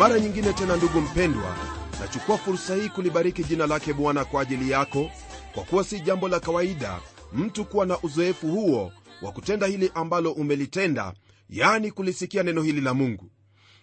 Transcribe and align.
mara 0.00 0.20
nyingine 0.20 0.52
tena 0.52 0.76
ndugu 0.76 1.00
mpendwa 1.00 1.56
nachukua 2.00 2.38
fursa 2.38 2.74
hii 2.76 2.88
kulibariki 2.88 3.44
jina 3.44 3.66
lake 3.66 3.92
bwana 3.92 4.24
kwa 4.24 4.42
ajili 4.42 4.70
yako. 4.70 5.10
Kwa 5.54 5.64
kuwa 5.64 5.84
si 5.84 6.00
jambo 6.00 6.28
la 6.28 6.40
kawaida 6.40 7.00
mtu 7.32 7.64
kuwa 7.64 7.86
na 7.86 7.98
uzoefu 8.02 8.48
huo 8.48 8.92
wa 9.22 9.32
kutenda 9.32 9.66
hili 9.66 9.90
ambalo 9.94 10.32
umelitenda 10.32 11.14
yani 11.50 11.90
kulisikia 11.90 12.42
neno 12.42 12.62
hili 12.62 12.80
la 12.80 12.94
mungu. 12.94 13.30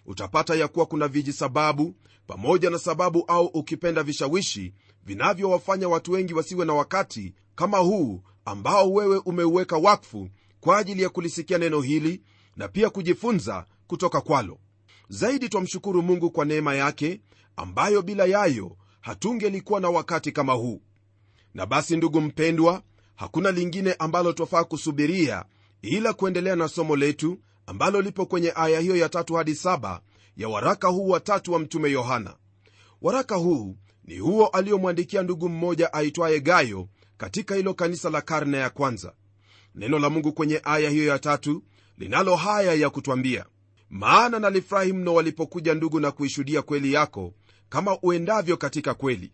Utapata 0.06 0.54
ya 0.54 0.68
kuwa 0.68 0.86
kuna 0.86 1.08
viji 1.08 1.32
sababu 1.32 1.94
pamoja 2.26 2.70
na 2.70 2.78
sababu 2.78 3.24
au 3.28 3.46
ukipenda 3.46 4.02
vishawishi 4.02 4.74
vinavyowafanya 5.04 5.88
watu 5.88 6.12
wengi 6.12 6.34
wasiwe 6.34 6.64
na 6.66 6.74
wakati 6.74 7.34
kama 7.54 7.78
huu 7.78 8.22
ambao 8.44 8.92
wewe 8.92 9.18
umeuweka 9.24 9.76
wakfu 9.76 10.28
kwa 10.60 10.78
ajili 10.78 11.02
ya 11.02 11.08
kulisikia 11.08 11.58
neno 11.58 11.80
hili 11.80 12.22
na 12.56 12.68
pia 12.68 12.90
kujifunza 12.90 13.64
kutoka 13.86 14.20
kwalo 14.20 14.58
zaidi 15.08 15.48
twamshukuru 15.48 16.02
mungu 16.02 16.30
kwa 16.30 16.44
neema 16.44 16.74
yake 16.74 17.20
ambayo 17.56 18.02
bila 18.02 18.24
yayo 18.24 18.76
hatungelikuwa 19.00 19.80
na 19.80 19.90
wakati 19.90 20.32
kama 20.32 20.52
huu. 20.52 20.80
Na 21.54 21.66
basi 21.66 21.96
ndugu 21.96 22.20
mpendwa 22.20 22.82
hakuna 23.16 23.50
lingine 23.50 23.92
ambalo 23.98 24.32
twafaa 24.32 24.64
kusubiria 24.64 25.44
ila 25.82 26.12
kuendelea 26.12 26.56
na 26.56 26.68
somo 26.68 26.96
letu 26.96 27.38
ambalo 27.66 28.00
lipo 28.02 28.26
kwenye 28.26 28.52
aya 28.56 28.80
hiyo 28.80 28.96
ya 28.96 29.08
tatu 29.08 29.34
hadi 29.34 29.54
saba 29.54 30.00
ya 30.36 30.48
waraka 30.48 30.88
huu 30.88 31.08
watatu 31.08 31.52
wa 31.52 31.58
mtume 31.58 31.90
yohana. 31.90 32.36
Waraka 33.02 33.34
huu 33.36 33.76
ni 34.04 34.18
huo 34.18 34.46
aliyomwandikia 34.46 35.22
ndugu 35.22 35.48
mmoja 35.48 35.92
aitwaye 35.92 36.40
gayo 36.40 36.88
katika 37.16 37.54
hilo 37.54 37.74
kanisa 37.74 38.10
la 38.10 38.20
karne 38.20 38.56
ya 38.58 38.70
kwanza. 38.70 39.12
Neno 39.74 39.98
la 39.98 40.10
mungu 40.10 40.32
kwenye 40.32 40.60
aya 40.64 40.90
hiyo 40.90 41.04
ya 41.04 41.18
tatu 41.18 41.62
linalo 41.98 42.36
haya 42.36 42.74
ya 42.74 42.90
kutwambia 42.90 43.46
maana 43.90 44.38
nalifurahi 44.38 44.92
mno 44.92 45.14
walipokuja 45.14 45.74
ndugu 45.74 46.00
na 46.00 46.10
kuishuhudia 46.10 46.62
kweli 46.62 46.92
yako 46.92 47.34
kama 47.68 47.98
uendavyo 48.02 48.56
katika 48.56 48.94
kweli. 48.94 49.32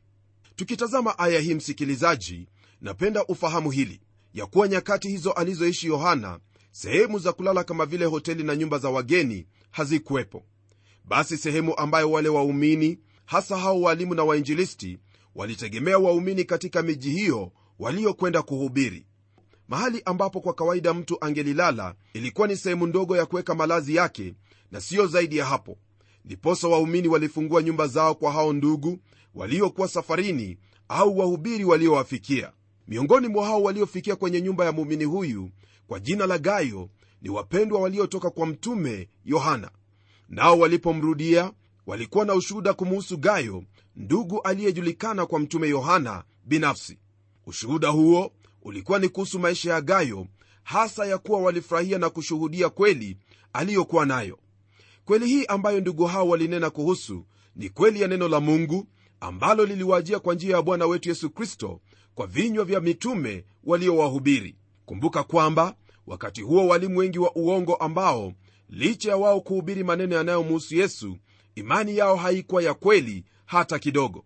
Tukitazama 0.57 1.19
aya 1.19 1.41
hii 1.41 1.55
msikilizaji 1.55 2.49
napenda 2.81 3.25
ufahamu 3.27 3.71
hili 3.71 4.01
ya 4.35 4.47
kuwa 4.47 4.69
nyakati 4.69 5.09
hizo 5.09 5.33
alizoishi 5.33 5.87
yohana 5.87 6.39
sehemu 6.71 7.19
za 7.19 7.33
kulala 7.33 7.65
kama 7.65 7.87
vile 7.87 8.05
hoteli 8.05 8.43
na 8.43 8.57
nyumba 8.57 8.79
za 8.79 8.91
wageni 8.91 9.47
hazikuwepo. 9.71 10.43
Basi 11.05 11.37
sehemu 11.37 11.77
ambayo 11.77 12.11
wale 12.11 12.29
waumini 12.29 12.99
hasa 13.25 13.57
hao 13.57 13.81
waalimu 13.81 14.15
na 14.15 14.25
wainjilisti 14.25 14.99
walitegemea 15.35 15.99
waumini 15.99 16.45
katika 16.45 16.83
miji 16.83 17.11
hiyo 17.11 17.53
waliokwenda 17.79 18.43
kuhubiri. 18.43 19.07
Mahali 19.69 20.03
ambapo 20.05 20.41
kwa 20.41 20.55
kawaida 20.55 20.95
mtu 20.95 21.19
angelilala 21.25 21.95
ilikuwa 22.13 22.49
ni 22.49 22.57
sehemu 22.57 22.87
ndogo 22.87 23.17
ya 23.17 23.27
kuweka 23.27 23.55
malazi 23.55 23.95
yake 23.95 24.35
na 24.75 24.81
siyo 24.81 25.07
zaidi 25.07 25.37
ya 25.37 25.45
hapo. 25.47 25.79
Ndiposa 26.25 26.69
waumini 26.69 27.09
walifungua 27.09 27.63
nyumba 27.63 27.87
zao 27.87 28.15
kwa 28.15 28.33
hao 28.33 28.53
ndugu 28.53 28.99
waliokuwa 29.35 29.89
safarini 29.89 30.59
au 30.89 31.19
wahubiri 31.19 31.65
waliowafikia. 31.65 32.53
Miongoni 32.89 33.29
mwa 33.29 33.47
hao 33.47 33.63
waliofikia 33.63 34.17
kwenye 34.17 34.41
nyumba 34.41 34.65
ya 34.65 34.73
muumini 34.73 35.05
huyu 35.05 35.51
kwa 35.87 36.01
jina 36.01 36.27
la 36.27 36.39
gayo 36.39 36.89
ni 37.23 37.31
wapendwa 37.31 37.81
waliotoka 37.81 38.31
kwa 38.31 38.47
mtume 38.47 39.09
yohana. 39.25 39.71
Nao 40.29 40.59
walipomrudia 40.59 41.53
walikuwa 41.87 42.25
na 42.25 42.35
ushuhuda 42.35 42.73
kumuhusu 42.75 43.17
gayo 43.17 43.65
ndugu 43.97 44.41
aliyejulikana 44.43 45.27
kwa 45.27 45.39
mtume 45.39 45.69
yohana 45.69 46.25
binafsi. 46.45 46.99
Ushuhuda 47.47 47.89
huo 47.89 48.33
ulikuwa 48.63 48.99
ni 48.99 49.09
kuhusu 49.09 49.39
maisha 49.39 49.73
ya 49.73 49.81
gayo 49.81 50.27
hasa 50.63 51.07
ya 51.07 51.19
kuwa 51.19 51.41
walifurahia 51.41 51.99
na 51.99 52.11
kushuhudia 52.11 52.69
kweli 52.69 53.17
aliyokuwa 53.53 54.07
nayo 54.07 54.39
kweli 55.05 55.27
hii 55.27 55.45
ambayo 55.45 55.81
ndugu 55.81 56.05
hao 56.05 56.29
walinena 56.29 56.71
kuhusu 56.71 57.27
ni 57.57 57.69
kweli 57.69 58.01
ya 58.01 58.09
neno 58.09 58.29
la 58.29 58.41
mungu 58.41 58.87
ambalo 59.21 59.67
liliwajia 59.67 60.19
kwa 60.19 60.35
njia 60.35 60.57
ya 60.57 60.63
bwana 60.63 60.87
wetu 60.87 61.09
yesu 61.09 61.31
kristo 61.31 61.81
kwa 62.15 62.27
vinywa 62.27 62.65
vya 62.65 62.81
mitume 62.81 63.45
waliowahubiri. 63.65 64.57
Kumbuka 64.87 65.23
kwamba 65.23 65.75
wakati 66.07 66.43
huo 66.43 66.67
walimu 66.67 66.99
wengi 66.99 67.19
wa 67.19 67.37
uongo 67.37 67.75
ambao 67.75 68.33
licha 68.69 69.11
ya 69.11 69.17
wao 69.17 69.41
kuhubiri 69.41 69.85
maneno 69.85 70.17
yanayomuhusu 70.17 70.75
yesu 70.77 71.17
imani 71.55 71.97
yao 71.97 72.17
haikuwa 72.17 72.63
ya 72.63 72.75
kweli 72.75 73.25
hata 73.47 73.79
kidogo. 73.79 74.25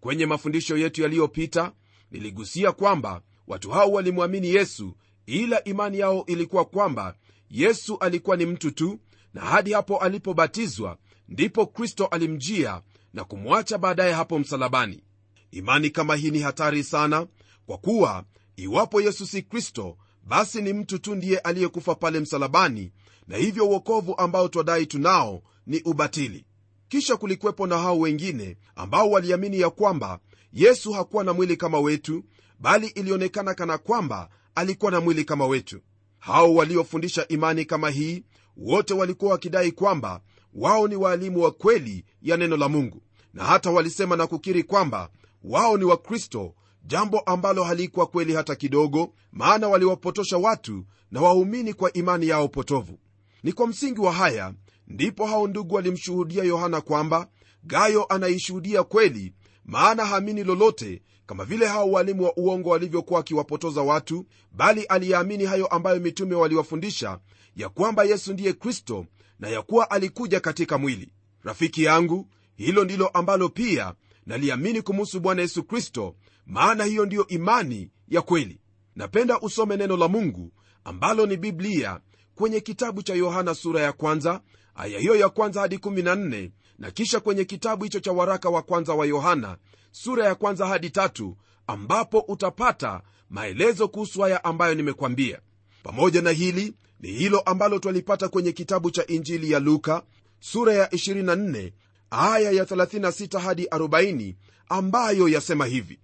Kwenye 0.00 0.26
mafundisho 0.26 0.76
yetu 0.76 1.02
yaliyopita 1.02 1.72
niligusia 2.10 2.72
kwamba 2.72 3.22
watu 3.46 3.70
hao 3.70 3.92
walimwamini 3.92 4.48
yesu 4.54 4.94
ila 5.26 5.64
imani 5.64 5.98
yao 5.98 6.24
ilikuwa 6.26 6.64
kwamba 6.64 7.14
yesu 7.50 7.98
alikuwa 7.98 8.36
ni 8.36 8.46
mtu 8.46 8.70
tu 8.70 8.98
na 9.34 9.40
hadi 9.40 9.72
hapo 9.72 9.98
alipobatizwa 9.98 10.96
ndipo 11.28 11.66
kristo 11.66 12.06
alimjia 12.06 12.82
na 13.14 13.24
kumwacha 13.24 13.78
baadaye 13.78 14.12
hapo 14.12 14.38
msalabani. 14.38 15.02
Imani 15.50 15.90
kama 15.90 16.16
hii 16.16 16.30
ni 16.30 16.38
hatari 16.38 16.84
sana 16.84 17.26
kwa 17.66 17.78
kuwa 17.78 18.24
iwapo 18.56 19.00
yesu 19.00 19.26
si 19.26 19.42
kristo 19.42 19.96
basi 20.24 20.62
ni 20.62 20.72
mtu 20.72 20.98
tu 20.98 21.14
ndiye 21.14 21.38
aliyekufa 21.38 21.94
pale 21.94 22.20
msalabani 22.20 22.92
na 23.28 23.36
hivyo 23.36 23.68
uokovu 23.68 24.14
ambao 24.18 24.48
twadai 24.48 24.86
tunao 24.86 25.42
ni 25.66 25.80
ubatili. 25.80 26.44
Kisha 26.88 27.16
kulikuwepo 27.16 27.66
na 27.66 27.78
hao 27.78 27.98
wengine 27.98 28.56
ambao 28.76 29.10
waliamini 29.10 29.60
ya 29.60 29.70
kwamba 29.70 30.18
yesu 30.52 30.92
hakuwa 30.92 31.24
na 31.24 31.32
mwili 31.32 31.56
kama 31.56 31.80
wetu 31.80 32.24
bali 32.60 32.86
ilionekana 32.86 33.54
kana 33.54 33.78
kwamba 33.78 34.28
alikuwa 34.54 34.90
na 34.92 35.00
mwili 35.00 35.24
kama 35.24 35.46
wetu. 35.46 35.80
Hao 36.18 36.54
waliofundisha 36.54 37.28
imani 37.28 37.64
kama 37.64 37.90
hii 37.90 38.24
wote 38.56 38.94
walikuwa 38.94 39.32
wakidai 39.32 39.72
kwamba 39.72 40.20
wao 40.54 40.88
ni 40.88 40.96
waalimu 40.96 41.42
wa 41.42 41.50
kweli 41.52 42.04
ya 42.22 42.36
neno 42.36 42.56
la 42.56 42.68
mungu. 42.68 43.02
Na 43.34 43.44
hata 43.44 43.70
walisema 43.70 44.16
na 44.16 44.26
kukiri 44.26 44.62
kwamba 44.62 45.10
wao 45.44 45.76
ni 45.76 45.84
wakristo 45.84 46.54
jambo 46.84 47.20
ambalo 47.20 47.64
halikuwa 47.64 48.06
kweli 48.06 48.34
hata 48.34 48.54
kidogo 48.56 49.12
maana 49.32 49.68
waliwapotosha 49.68 50.38
watu 50.38 50.84
na 51.10 51.20
waumini 51.20 51.74
kwa 51.74 51.92
imani 51.92 52.28
yao 52.28 52.48
potovu. 52.48 52.98
Ni 53.42 53.52
kwa 53.52 53.66
msingi 53.66 54.00
wa 54.00 54.12
haya 54.12 54.54
ndipo 54.88 55.26
hao 55.26 55.46
ndugu 55.46 55.74
walimshuhudia 55.74 56.44
yohana 56.44 56.80
kwamba 56.80 57.28
gayo 57.64 58.04
anaishuhudia 58.04 58.82
kweli 58.84 59.34
maana 59.64 60.04
haamini 60.06 60.44
lolote 60.44 61.02
kama 61.30 61.44
vile 61.44 61.66
hao 61.66 61.90
walimu 61.90 62.24
wa 62.24 62.36
uongo 62.36 62.70
walivyokuwa 62.70 63.18
wakiwapotoza 63.18 63.82
watu 63.82 64.26
bali 64.52 64.84
aliyaamini 64.84 65.44
hayo 65.44 65.66
ambayo 65.66 66.00
mitume 66.00 66.34
waliwafundisha 66.34 67.18
ya 67.56 67.68
kwamba 67.68 68.04
yesu 68.04 68.32
ndiye 68.32 68.52
kristo 68.52 69.06
na 69.38 69.48
ya 69.48 69.62
kuwa 69.62 69.90
alikuja 69.90 70.40
katika 70.40 70.78
mwili. 70.78 71.12
Rafiki 71.42 71.84
yangu 71.84 72.26
hilo 72.56 72.84
ndilo 72.84 73.08
ambalo 73.08 73.48
pia 73.48 73.94
naliamini 74.26 74.82
kumuhusu 74.82 75.20
bwana 75.20 75.42
yesu 75.42 75.62
kristo 75.64 76.14
maana 76.46 76.84
hiyo 76.84 77.06
ndiyo 77.06 77.26
imani 77.26 77.90
ya 78.08 78.22
kweli. 78.22 78.60
Napenda 78.96 79.40
usome 79.40 79.76
neno 79.76 79.96
la 79.96 80.08
mungu 80.08 80.52
ambalo 80.84 81.26
ni 81.26 81.36
biblia 81.36 82.00
kwenye 82.34 82.60
kitabu 82.60 83.02
cha 83.02 83.14
yohana 83.14 83.54
sura 83.54 83.80
ya 83.80 83.92
kwanza 83.92 84.40
aya 84.74 84.98
hiyo 84.98 85.16
ya 85.16 85.28
kwanza 85.28 85.60
hadi 85.60 85.76
14 85.76 86.50
na 86.80 86.90
kisha 86.90 87.20
kwenye 87.20 87.44
kitabu 87.44 87.84
hicho 87.84 88.00
cha 88.00 88.12
waraka 88.12 88.50
wa 88.50 88.62
kwanza 88.62 88.94
wa 88.94 89.06
yohana 89.06 89.56
sura 89.92 90.24
ya 90.26 90.34
kwanza 90.34 90.66
hadi 90.66 90.90
tatu 90.90 91.36
ambapo 91.66 92.18
utapata 92.18 93.02
maelezo 93.30 93.88
kuhusu 93.88 94.20
haya 94.20 94.44
ambayo 94.44 94.74
nimekwambia. 94.74 95.40
Pamoja 95.82 96.22
na 96.22 96.30
hili 96.30 96.74
ni 97.00 97.08
hilo 97.12 97.40
ambalo 97.40 97.78
twalipata 97.78 98.28
kwenye 98.28 98.52
kitabu 98.52 98.90
cha 98.90 99.06
injili 99.06 99.50
ya 99.50 99.58
luka 99.60 100.02
sura 100.40 100.74
ya 100.74 100.86
24 100.86 101.72
aya 102.10 102.50
ya 102.50 102.64
36 102.64 103.38
hadi 103.40 103.64
40 103.64 104.34
ambayo 104.68 105.28
yasema 105.28 105.66
hivi. 105.66 106.00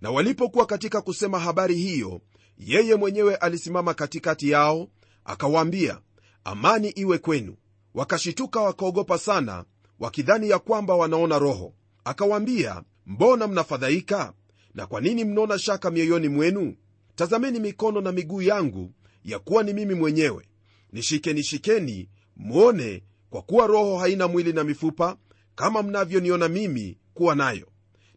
Na 0.00 0.10
walipokuwa 0.10 0.66
katika 0.66 1.00
kusema 1.00 1.38
habari 1.38 1.74
hiyo 1.74 2.20
yeye 2.58 2.94
mwenyewe 2.94 3.36
alisimama 3.36 3.94
katikati 3.94 4.50
yao 4.50 4.88
akawaambia 5.24 6.00
amani 6.44 6.88
iwe 6.88 7.18
kwenu. 7.18 7.56
Wakashituka 7.94 8.60
wakaogopa 8.60 9.18
sana 9.18 9.64
wakidhani 10.00 10.50
ya 10.50 10.58
kwamba 10.58 10.94
wanaona 10.94 11.38
roho. 11.38 11.74
Akawaambia 12.04 12.82
mbona 13.06 13.46
mnafadhaika? 13.46 14.32
Na 14.74 14.86
kwa 14.86 15.00
nini 15.00 15.24
mnaona 15.24 15.58
shaka 15.58 15.90
mioyoni 15.90 16.28
mwenu? 16.28 16.74
Tazameni 17.14 17.60
mikono 17.60 18.00
na 18.00 18.12
miguu 18.12 18.42
yangu 18.42 18.92
ya 19.24 19.38
kuwa 19.38 19.62
ni 19.62 19.72
mimi 19.72 19.94
mwenyewe. 19.94 20.48
Nishikeni 20.92 21.42
shikeni 21.42 22.08
mwone 22.36 23.02
kwa 23.30 23.42
kuwa 23.42 23.66
roho 23.66 23.98
haina 23.98 24.28
mwili 24.28 24.52
na 24.52 24.64
mifupa 24.64 25.16
kama 25.54 25.82
mnavyoniona 25.82 26.48
mimi 26.48 26.98
kuwa 27.14 27.34
nayo. 27.34 27.66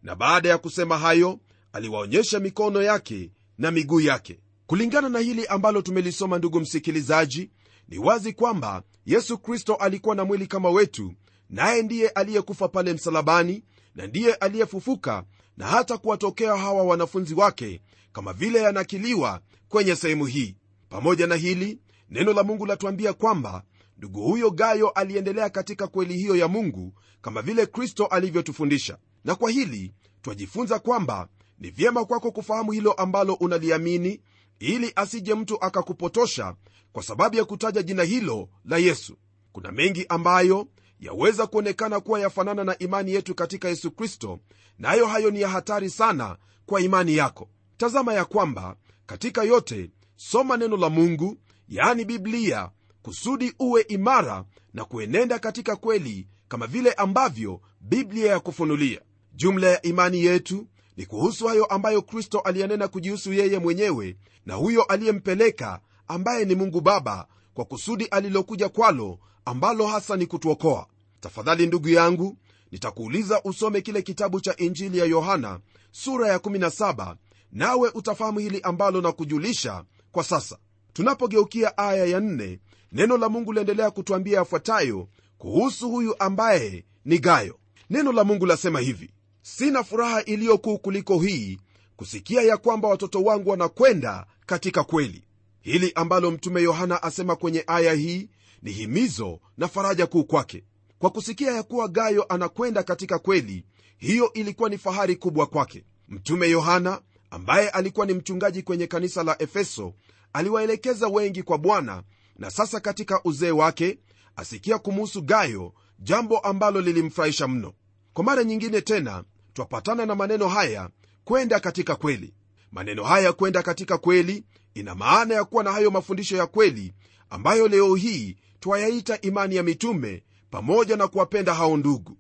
Na 0.04 0.16
baada 0.16 0.50
ya 0.50 0.58
kusema 0.58 0.98
hayo 0.98 1.40
aliwaonyesha 1.74 2.40
mikono 2.40 2.82
yake 2.82 3.32
na 3.58 3.72
miguu 3.72 4.00
yake. 4.02 4.40
Kulingana 4.68 5.10
na 5.10 5.20
hili 5.20 5.46
ambalo 5.48 5.82
tumelisoma 5.82 6.38
ndugu 6.38 6.60
msikilizaji 6.60 7.50
ni 7.90 7.98
wazi 7.98 8.34
kwamba 8.34 8.84
yesu 9.06 9.38
kristo 9.38 9.76
alikuwa 9.76 10.16
na 10.16 10.26
mwili 10.26 10.48
kama 10.48 10.70
wetu 10.70 11.14
naye 11.54 11.84
ndiye 11.84 12.10
aliyekufa 12.10 12.68
pale 12.68 12.94
msalabani 12.94 13.64
na 13.96 14.08
ndiye 14.08 14.34
aliyefufuka 14.34 15.24
na 15.58 15.68
hata 15.68 15.98
kuwatokea 15.98 16.56
hawa 16.58 16.84
wanafunzi 16.84 17.34
wake 17.34 17.82
kama 18.14 18.34
vile 18.34 18.60
yanakiliwa 18.62 19.42
kwenye 19.70 19.96
sehemu 19.96 20.26
hii. 20.26 20.56
Pamoja 20.90 21.28
na 21.28 21.36
hili 21.36 21.80
neno 22.10 22.34
la 22.34 22.44
mungu 22.44 22.66
latuambia 22.66 23.14
kwamba 23.14 23.64
ndugu 23.98 24.22
huyo 24.24 24.52
gayo 24.52 24.90
aliendelea 24.90 25.50
katika 25.50 25.88
kweli 25.88 26.18
hiyo 26.18 26.36
ya 26.36 26.48
mungu 26.48 26.94
kama 27.22 27.42
vile 27.42 27.66
kristo 27.66 28.06
alivyotufundisha. 28.06 28.98
Na 29.26 29.36
kwa 29.36 29.52
hili 29.52 29.94
twajifunza 30.22 30.80
kwamba 30.80 31.28
ni 31.60 31.70
vyema 31.70 32.06
kwako 32.06 32.32
kufahamu 32.32 32.72
hilo 32.72 32.92
ambalo 32.92 33.34
unaliamini 33.34 34.22
ili 34.60 34.92
asije 34.96 35.34
mtu 35.36 35.62
akakupotosha 35.64 36.56
kwa 36.94 37.04
sababu 37.04 37.36
ya 37.36 37.46
kutaja 37.46 37.84
jina 37.84 38.04
hilo 38.04 38.50
la 38.66 38.78
yesu. 38.78 39.18
Kuna 39.52 39.72
mengi 39.72 40.06
ambayo 40.10 40.68
yaweza 41.04 41.48
kuonekana 41.48 42.00
kuwa 42.00 42.20
yafanana 42.20 42.64
na 42.64 42.78
imani 42.80 43.12
yetu 43.14 43.36
katika 43.36 43.70
yesu 43.70 43.92
kristo 43.92 44.40
nayo 44.80 45.06
na 45.06 45.12
hayo 45.12 45.32
ni 45.32 45.42
ya 45.42 45.50
hatari 45.50 45.90
sana 45.90 46.38
kwa 46.66 46.82
imani 46.82 47.16
yako. 47.18 47.50
Tazama 47.78 48.14
ya 48.14 48.26
kwamba 48.26 48.76
katika 49.06 49.44
yote 49.44 49.92
soma 50.16 50.58
neno 50.58 50.78
la 50.78 50.90
mungu 50.90 51.38
yaani 51.68 52.06
biblia 52.06 52.70
kusudi 53.02 53.54
uwe 53.60 53.82
imara 53.82 54.46
na 54.74 54.86
kuenenda 54.86 55.40
katika 55.40 55.76
kweli 55.76 56.28
kama 56.48 56.68
vile 56.68 56.92
ambavyo 56.92 57.62
biblia 57.82 58.32
ya 58.32 58.40
kufunulia. 58.40 59.02
Jumla 59.36 59.68
ya 59.68 59.82
imani 59.82 60.24
yetu 60.24 60.68
ni 60.98 61.06
kuhusu 61.06 61.48
hayo 61.48 61.66
ambayo 61.66 62.02
kristo 62.02 62.40
aliyanena 62.40 62.88
kujihusu 62.88 63.34
yeye 63.34 63.60
mwenyewe 63.60 64.18
na 64.46 64.54
huyo 64.56 64.84
aliyempeleka 64.84 65.80
ambaye 66.08 66.46
ni 66.46 66.56
mungu 66.56 66.82
baba 66.82 67.28
kwa 67.54 67.66
kusudi 67.66 68.06
alilokuja 68.06 68.70
kwalo 68.70 69.20
ambalo 69.46 69.88
hasa 69.88 70.16
ni 70.18 70.26
kutuokoa 70.26 70.88
tafadhali 71.28 71.68
ndugu 71.68 71.90
yangu 71.90 72.38
nitakuuliza 72.72 73.42
usome 73.44 73.82
kile 73.82 74.02
kitabu 74.02 74.42
cha 74.42 74.56
injili 74.58 74.98
ya 74.98 75.06
yohana 75.06 75.60
sura 75.92 76.28
ya 76.28 76.38
17 76.38 77.16
nawe 77.52 77.90
utafahamu 77.94 78.40
hili 78.40 78.62
ambalo 78.62 79.02
na 79.02 79.12
kujulisha 79.12 79.84
kwa 80.12 80.24
sasa. 80.24 80.58
Tunapogeukia 80.94 81.78
aya 81.78 82.06
ya 82.06 82.20
4 82.20 82.60
neno 82.92 83.18
la 83.18 83.30
mungu 83.30 83.54
liendelea 83.54 83.92
kutwambia 83.92 84.38
yafuatayo 84.38 85.08
kuhusu 85.38 85.90
huyu 85.90 86.16
ambaye 86.20 86.86
ni 87.06 87.20
gayo. 87.20 87.60
Neno 87.90 88.12
la 88.12 88.24
mungu 88.24 88.46
lasema 88.46 88.80
hivi 88.80 89.10
sina 89.42 89.84
furaha 89.84 90.24
iliyokuu 90.24 90.78
kuliko 90.78 91.20
hii 91.20 91.60
kusikia 91.96 92.42
ya 92.42 92.58
kwamba 92.58 92.88
watoto 92.88 93.24
wangu 93.24 93.50
wanakwenda 93.50 94.26
katika 94.46 94.84
kweli. 94.84 95.24
Hili 95.62 95.92
ambalo 95.96 96.32
mtume 96.32 96.62
yohana 96.62 97.04
asema 97.04 97.36
kwenye 97.36 97.64
aya 97.68 97.94
hii 97.94 98.30
ni 98.62 98.72
himizo 98.72 99.40
na 99.58 99.68
faraja 99.68 100.08
kuu 100.08 100.24
kwake 100.24 100.64
kwa 101.04 101.10
kusikia 101.10 101.52
ya 101.52 101.64
kuwa 101.64 101.88
gayo 101.88 102.24
anakwenda 102.30 102.84
katika 102.84 103.20
kweli 103.20 103.66
hiyo 103.98 104.34
ilikuwa 104.34 104.70
ni 104.70 104.78
fahari 104.78 105.16
kubwa 105.16 105.46
kwake. 105.46 105.84
Mtume 106.10 106.50
yohana 106.50 107.02
ambaye 107.30 107.70
alikuwa 107.70 108.06
ni 108.06 108.14
mchungaji 108.14 108.62
kwenye 108.64 108.88
kanisa 108.88 109.24
la 109.24 109.42
efeso 109.42 109.94
aliwaelekeza 110.34 111.08
wengi 111.08 111.44
kwa 111.44 111.58
bwana 111.58 112.04
na 112.40 112.52
sasa 112.52 112.80
katika 112.80 113.22
uzee 113.24 113.52
wake 113.52 114.00
asikia 114.36 114.78
kumuhusu 114.78 115.22
gayo 115.22 115.74
jambo 116.00 116.40
ambalo 116.40 116.82
lilimfurahisha 116.82 117.48
mno. 117.48 117.74
Kwa 118.14 118.24
mara 118.24 118.44
nyingine 118.44 118.82
tena 118.82 119.24
twapatana 119.54 120.06
na 120.06 120.16
maneno 120.16 120.48
haya 120.48 120.90
kwenda 121.24 121.60
katika 121.60 121.96
kweli. 121.96 122.34
Maneno 122.72 123.04
haya 123.04 123.34
kwenda 123.34 123.64
katika 123.64 123.98
kweli 123.98 124.44
ina 124.74 124.96
maana 124.96 125.34
ya 125.34 125.44
kuwa 125.44 125.64
na 125.64 125.72
hayo 125.72 125.92
mafundisho 125.92 126.38
ya 126.38 126.46
kweli 126.48 126.94
ambayo 127.30 127.68
leo 127.68 127.96
hii 127.96 128.38
twayaita 128.60 129.22
imani 129.22 129.56
ya 129.56 129.64
mitume 129.64 130.24
pamoja 130.54 130.96
na 130.98 131.08
kuwapenda 131.08 131.54
hao 131.54 131.78
ndugu. 131.78 132.18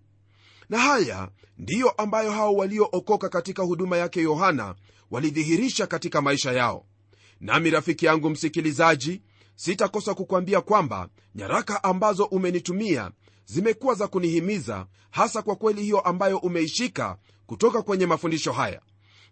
Na 0.70 0.80
haya 0.80 1.30
ndiyo 1.58 1.90
ambayo 1.90 2.32
hao 2.32 2.54
waliookoka 2.54 3.30
katika 3.30 3.64
huduma 3.64 3.98
yake 3.98 4.22
yohana 4.22 4.76
walidhihirisha 5.12 5.88
katika 5.88 6.22
maisha 6.22 6.52
yao. 6.52 6.86
Nami 7.40 7.70
rafiki 7.70 8.06
yangu 8.06 8.30
msikilizaji 8.30 9.22
sitakosa 9.56 10.14
kukwambia 10.14 10.62
kwamba 10.62 11.10
nyaraka 11.36 11.84
ambazo 11.84 12.24
umenitumia 12.26 13.12
zimekuwa 13.46 13.96
za 13.96 14.08
kunihimiza 14.08 14.88
hasa 15.12 15.42
kwa 15.42 15.56
kweli 15.56 15.82
hiyo 15.82 16.00
ambayo 16.00 16.38
umeishika 16.38 17.18
kutoka 17.46 17.82
kwenye 17.82 18.06
mafundisho 18.06 18.52
haya. 18.52 18.82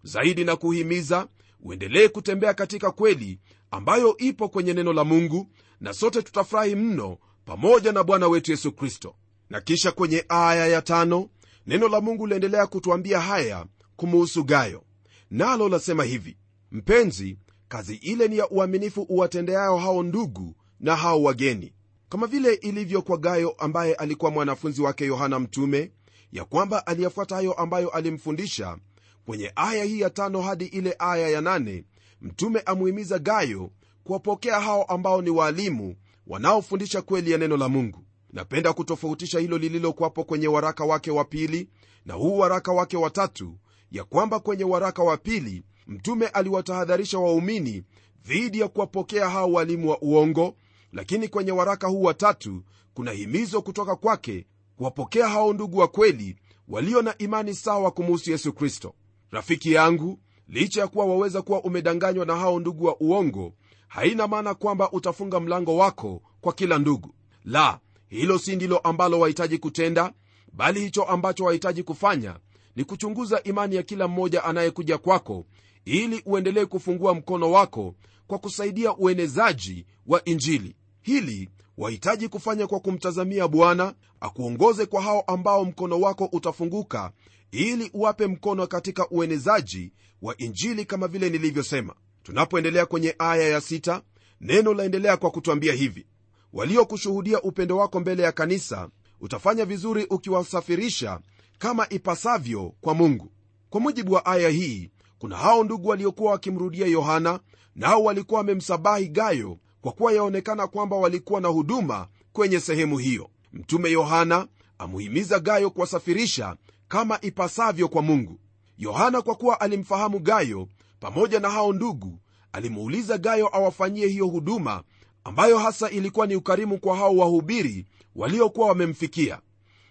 Zaidi 0.04 0.44
na 0.44 0.56
kuhimiza 0.56 1.28
uendelee 1.64 2.08
kutembea 2.08 2.54
katika 2.54 2.92
kweli 2.92 3.40
ambayo 3.72 4.18
ipo 4.18 4.50
kwenye 4.50 4.74
neno 4.74 4.94
la 4.94 5.04
mungu 5.04 5.48
na 5.80 5.94
sote 5.94 6.22
tutafurahi 6.22 6.76
mno 6.76 7.18
pamoja 7.46 7.92
na 7.92 8.04
bwana 8.04 8.28
wetu 8.28 8.52
yesu 8.52 8.72
kristo. 8.72 9.16
Na 9.50 9.62
kisha 9.62 9.92
kwenye 9.92 10.26
aya 10.30 10.68
ya 10.68 10.82
tano 10.82 11.30
neno 11.68 11.88
la 11.88 12.02
mungu 12.02 12.28
liendelea 12.28 12.68
kutwambia 12.68 13.20
haya 13.20 13.66
kumuhusu 13.96 14.44
gayo. 14.44 14.84
Nalo 15.32 15.70
lasema 15.70 16.04
hivi 16.04 16.38
mpenzi 16.72 17.38
kazi 17.68 17.96
ile 17.96 18.28
ni 18.28 18.38
ya 18.38 18.50
uaminifu 18.50 19.02
uwatendeayo 19.10 19.78
hao 19.78 20.04
ndugu 20.04 20.56
na 20.80 20.96
hao 20.96 21.24
wageni. 21.24 21.74
Kama 22.10 22.28
vile 22.28 22.54
ilivyo 22.54 23.02
kwa 23.02 23.18
gayo 23.18 23.50
ambaye 23.52 23.94
alikuwa 23.96 24.32
mwanafunzi 24.32 24.82
wake 24.82 25.06
yohana 25.06 25.40
mtume 25.40 25.92
ya 26.32 26.46
kwamba 26.46 26.88
aliyafuata 26.88 27.36
hayo 27.36 27.54
ambayo 27.54 27.90
alimfundisha 27.90 28.78
kwenye 29.26 29.52
aya 29.56 29.84
hii 29.84 30.00
ya 30.00 30.10
tano 30.10 30.42
hadi 30.42 30.66
ile 30.66 30.96
aya 31.00 31.30
ya 31.30 31.42
nane 31.42 31.84
mtume 32.22 32.60
amuhimiza 32.66 33.20
gayo 33.20 33.72
kuwapokea 34.04 34.60
hao 34.60 34.84
ambao 34.84 35.22
ni 35.22 35.30
waalimu 35.30 35.96
wanaofundisha 36.28 37.02
kweli 37.02 37.32
ya 37.32 37.38
neno 37.38 37.58
la 37.58 37.70
mungu. 37.70 38.06
Napenda 38.34 38.74
kutofautisha 38.74 39.40
hilo 39.40 39.58
lililokuwapo 39.58 40.24
kwenye 40.24 40.48
waraka 40.48 40.86
wake 40.86 41.12
wa 41.12 41.26
pili 41.26 41.70
na 42.06 42.14
huu 42.14 42.38
waraka 42.38 42.72
wake 42.72 42.98
wa 42.98 43.10
tatu 43.10 43.58
ya 43.92 44.04
kwamba 44.04 44.40
kwenye 44.40 44.64
waraka 44.64 45.04
wa 45.04 45.18
pili 45.18 45.64
mtume 45.88 46.28
aliwatahadharisha 46.28 47.20
waumini 47.20 47.84
dhidi 48.26 48.60
ya 48.60 48.68
kuwapokea 48.68 49.30
hao 49.30 49.52
walimu 49.52 49.90
wa 49.90 50.02
uongo 50.02 50.56
lakini 50.94 51.28
kwenye 51.28 51.52
waraka 51.52 51.88
huu 51.88 52.02
wa 52.02 52.14
tatu 52.14 52.64
kuna 52.94 53.12
himizo 53.12 53.62
kutoka 53.62 53.96
kwake 53.96 54.46
kuwapokea 54.76 55.28
hao 55.28 55.54
ndugu 55.54 55.78
wa 55.78 55.88
kweli 55.88 56.36
walio 56.68 57.02
na 57.02 57.18
imani 57.18 57.54
sawa 57.56 57.92
kumuhusu 57.92 58.32
yesu 58.32 58.54
kristo. 58.54 58.94
Rafiki 59.32 59.74
yangu 59.74 60.20
licha 60.48 60.82
ya 60.82 60.88
kuwa 60.88 61.06
waweza 61.06 61.42
kuwa 61.42 61.64
umedanganywa 61.64 62.26
na 62.26 62.36
hao 62.36 62.60
ndugu 62.60 62.86
wa 62.86 63.00
uongo 63.00 63.54
haina 63.92 64.28
maana 64.28 64.54
kwamba 64.54 64.92
utafunga 64.92 65.40
mlango 65.40 65.78
wako 65.78 66.22
kwa 66.42 66.54
kila 66.54 66.78
ndugu. 66.78 67.14
La 67.46 67.80
hilo 68.10 68.38
si 68.40 68.56
ndilo 68.56 68.78
ambalo 68.78 69.20
wahitaji 69.20 69.58
kutenda 69.58 70.14
bali 70.54 70.80
hicho 70.80 71.04
ambacho 71.04 71.44
wahitaji 71.44 71.84
kufanya 71.84 72.40
ni 72.76 72.84
kuchunguza 72.84 73.44
imani 73.44 73.76
ya 73.76 73.84
kila 73.84 74.08
mmoja 74.08 74.44
anayekuja 74.44 74.98
kwako 74.98 75.46
ili 75.86 76.22
uendelee 76.26 76.66
kufungua 76.66 77.14
mkono 77.14 77.52
wako 77.52 77.96
kwa 78.28 78.38
kusaidia 78.40 78.96
uenezaji 78.96 79.86
wa 80.08 80.24
injili. 80.26 80.76
Hili 81.02 81.50
wahitaji 81.78 82.28
kufanya 82.28 82.68
kwa 82.68 82.80
kumtazamia 82.80 83.48
bwana 83.48 83.94
akuongoze 84.20 84.86
kwa 84.86 85.02
hao 85.02 85.22
ambao 85.22 85.66
mkono 85.66 86.00
wako 86.00 86.30
utafunguka 86.32 87.12
ili 87.52 87.90
uwape 87.94 88.28
mkono 88.28 88.68
katika 88.68 89.10
uenezaji 89.10 89.94
wa 90.22 90.38
injili 90.38 90.86
kama 90.86 91.08
vile 91.08 91.30
nilivyosema 91.30 91.96
tunapoendelea 92.24 92.86
kwenye 92.86 93.16
aya 93.20 93.48
ya 93.50 93.62
sita, 93.62 94.02
neno 94.42 94.74
laendelea 94.74 95.18
kwa 95.18 95.32
kutwambia 95.32 95.74
hivi 95.74 96.06
waliokushuhudia 96.54 97.42
upendo 97.42 97.78
wako 97.78 98.00
mbele 98.00 98.24
ya 98.24 98.32
kanisa 98.32 98.90
utafanya 99.22 99.66
vizuri 99.66 100.06
ukiwasafirisha 100.10 101.20
kama 101.58 101.90
ipasavyo 101.90 102.74
kwa 102.82 102.94
mungu. 102.94 103.32
Kwa 103.70 103.82
mujibu 103.82 104.14
wa 104.14 104.26
aya 104.26 104.50
hii 104.50 104.92
kuna 105.20 105.38
hao 105.38 105.64
ndugu 105.64 105.88
waliokuwa 105.88 106.32
wakimrudia 106.32 106.88
yohana 106.88 107.40
nao 107.76 108.04
walikuwa 108.04 108.38
wamemsabahi 108.38 109.08
gayo 109.08 109.58
kwa 109.82 109.92
kuwa 109.92 110.14
yaonekana 110.14 110.68
kwamba 110.68 110.96
walikuwa 110.96 111.42
na 111.42 111.48
huduma 111.48 112.08
kwenye 112.34 112.60
sehemu 112.60 112.98
hiyo. 112.98 113.30
Mtume 113.54 113.92
yohana 113.92 114.48
amuhimiza 114.78 115.40
gayo 115.40 115.70
kuwasafirisha 115.70 116.56
kama 116.88 117.22
ipasavyo 117.22 117.88
kwa 117.88 118.02
mungu. 118.02 118.40
Yohana 118.78 119.22
kwa 119.22 119.36
kuwa 119.36 119.60
alimfahamu 119.62 120.20
gayo 120.20 120.68
pamoja 121.02 121.40
na 121.40 121.50
hao 121.50 121.74
ndugu 121.74 122.20
alimuuliza 122.54 123.18
gayo 123.18 123.56
awafanyie 123.56 124.08
hiyo 124.08 124.26
huduma 124.28 124.84
ambayo 125.24 125.58
hasa 125.58 125.90
ilikuwa 125.90 126.28
ni 126.28 126.36
ukarimu 126.36 126.78
kwa 126.80 126.98
hao 126.98 127.16
wahubiri 127.18 127.86
waliokuwa 128.16 128.68
wamemfikia. 128.68 129.40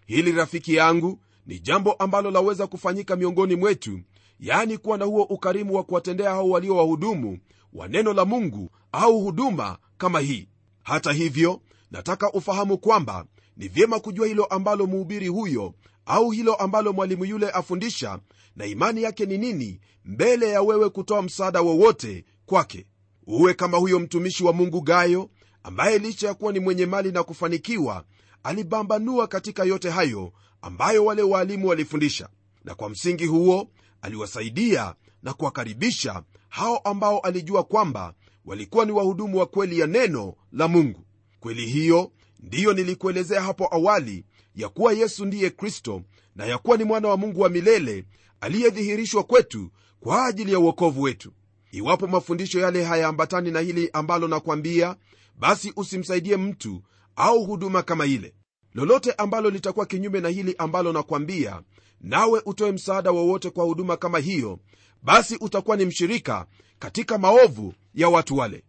Hili 0.07 0.33
rafiki 0.33 0.75
yangu 0.75 1.21
ni 1.47 1.59
jambo 1.59 1.93
ambalo 1.93 2.31
laweza 2.31 2.67
kufanyika 2.67 3.17
miongoni 3.17 3.57
mwetu 3.57 4.00
yaani 4.40 4.79
kuwa 4.79 4.99
na 4.99 5.05
huo 5.05 5.23
ukarimu 5.23 5.75
wa 5.75 5.85
kuwatendea 5.85 6.31
hao 6.31 6.49
walio 6.50 6.76
wahudumu 6.76 7.38
wa 7.73 7.88
neno 7.88 8.12
la 8.12 8.25
mungu 8.25 8.71
au 8.93 9.21
huduma 9.21 9.79
kama 9.99 10.21
hii. 10.21 10.49
Hata 10.83 11.12
hivyo 11.12 11.61
nataka 11.90 12.33
ufahamu 12.33 12.79
kwamba 12.79 13.25
ni 13.57 13.69
vyema 13.69 14.00
kujua 14.00 14.26
hilo 14.26 14.45
ambalo 14.45 14.87
mhubiri 14.87 15.29
huyo 15.29 15.75
au 16.07 16.31
hilo 16.31 16.55
ambalo 16.55 16.93
mwalimu 16.93 17.25
yule 17.25 17.50
afundisha 17.50 18.19
na 18.57 18.66
imani 18.66 19.02
yake 19.02 19.26
ni 19.26 19.38
nini 19.38 19.80
mbele 20.04 20.49
ya 20.50 20.62
wewe 20.62 20.90
kutoa 20.90 21.23
msaada 21.23 21.61
wowote 21.61 22.25
kwake? 22.47 22.87
Uwe 23.26 23.54
kama 23.54 23.78
huyo 23.78 23.99
mtumishi 24.00 24.45
wa 24.45 24.52
mungu 24.52 24.80
gayo 24.80 25.30
ambaye 25.62 25.99
licha 25.99 26.26
ya 26.28 26.35
kuwa 26.35 26.52
ni 26.52 26.61
mwenye 26.61 26.87
mali 26.87 27.12
na 27.12 27.23
kufanikiwa 27.23 28.04
alibambanua 28.42 29.26
katika 29.26 29.64
yote 29.64 29.90
hayo 29.90 30.33
ambayo 30.62 31.04
wale 31.04 31.23
waalimu 31.23 31.69
walifundisha. 31.69 32.28
Na 32.64 32.75
kwa 32.75 32.88
msingi 32.90 33.26
huo 33.26 33.71
aliwasaidia 34.02 34.95
na 35.23 35.33
kuwakaribisha 35.33 36.23
hao 36.49 36.78
ambao 36.78 37.19
alijua 37.19 37.62
kwamba 37.64 38.14
walikuwa 38.45 38.85
ni 38.85 38.92
wahudumu 38.92 39.38
wa 39.38 39.47
kweli 39.47 39.78
ya 39.78 39.87
neno 39.87 40.35
la 40.52 40.69
mungu. 40.69 41.04
Kweli 41.40 41.66
hiyo 41.66 42.12
ndiyo 42.40 42.73
nilikuelezea 42.73 43.42
hapo 43.42 43.69
awali 43.75 44.25
ya 44.61 44.69
kuwa 44.69 44.93
yesu 44.93 45.25
ndiye 45.25 45.50
kristo 45.50 46.02
na 46.37 46.47
ya 46.47 46.59
kuwa 46.59 46.76
ni 46.76 46.85
mwana 46.85 47.09
wa 47.09 47.17
mungu 47.17 47.40
wa 47.40 47.49
milele 47.49 48.05
aliyedhihirishwa 48.40 49.23
kwetu 49.25 49.71
kwa 50.00 50.26
ajili 50.26 50.52
ya 50.52 50.59
uokovu 50.59 51.02
wetu. 51.02 51.33
Iwapo 51.73 52.07
mafundisho 52.07 52.61
yale 52.61 52.85
hayaambatani 52.85 53.50
na 53.50 53.61
hili 53.61 53.90
ambalo 53.93 54.29
nakwambia 54.29 54.97
basi 55.38 55.73
usimsaidie 55.76 56.37
mtu 56.37 56.83
au 57.17 57.45
huduma 57.45 57.83
kama 57.83 58.07
ile. 58.07 58.35
Lolote 58.75 59.12
ambalo 59.12 59.50
litakuwa 59.50 59.87
kinyume 59.87 60.21
na 60.21 60.29
hili 60.29 60.55
ambalo 60.59 60.93
nakwambia 60.93 61.62
nawe 62.00 62.43
utoe 62.47 62.73
msaada 62.73 63.11
wowote 63.11 63.50
kwa 63.50 63.64
huduma 63.64 63.97
kama 63.97 64.19
hiyo 64.19 64.59
basi 65.02 65.37
utakuwa 65.40 65.76
ni 65.76 65.85
mshirika 65.85 66.47
katika 66.79 67.19
maovu 67.19 67.75
ya 67.95 68.09
watu 68.09 68.37
wale. 68.37 68.64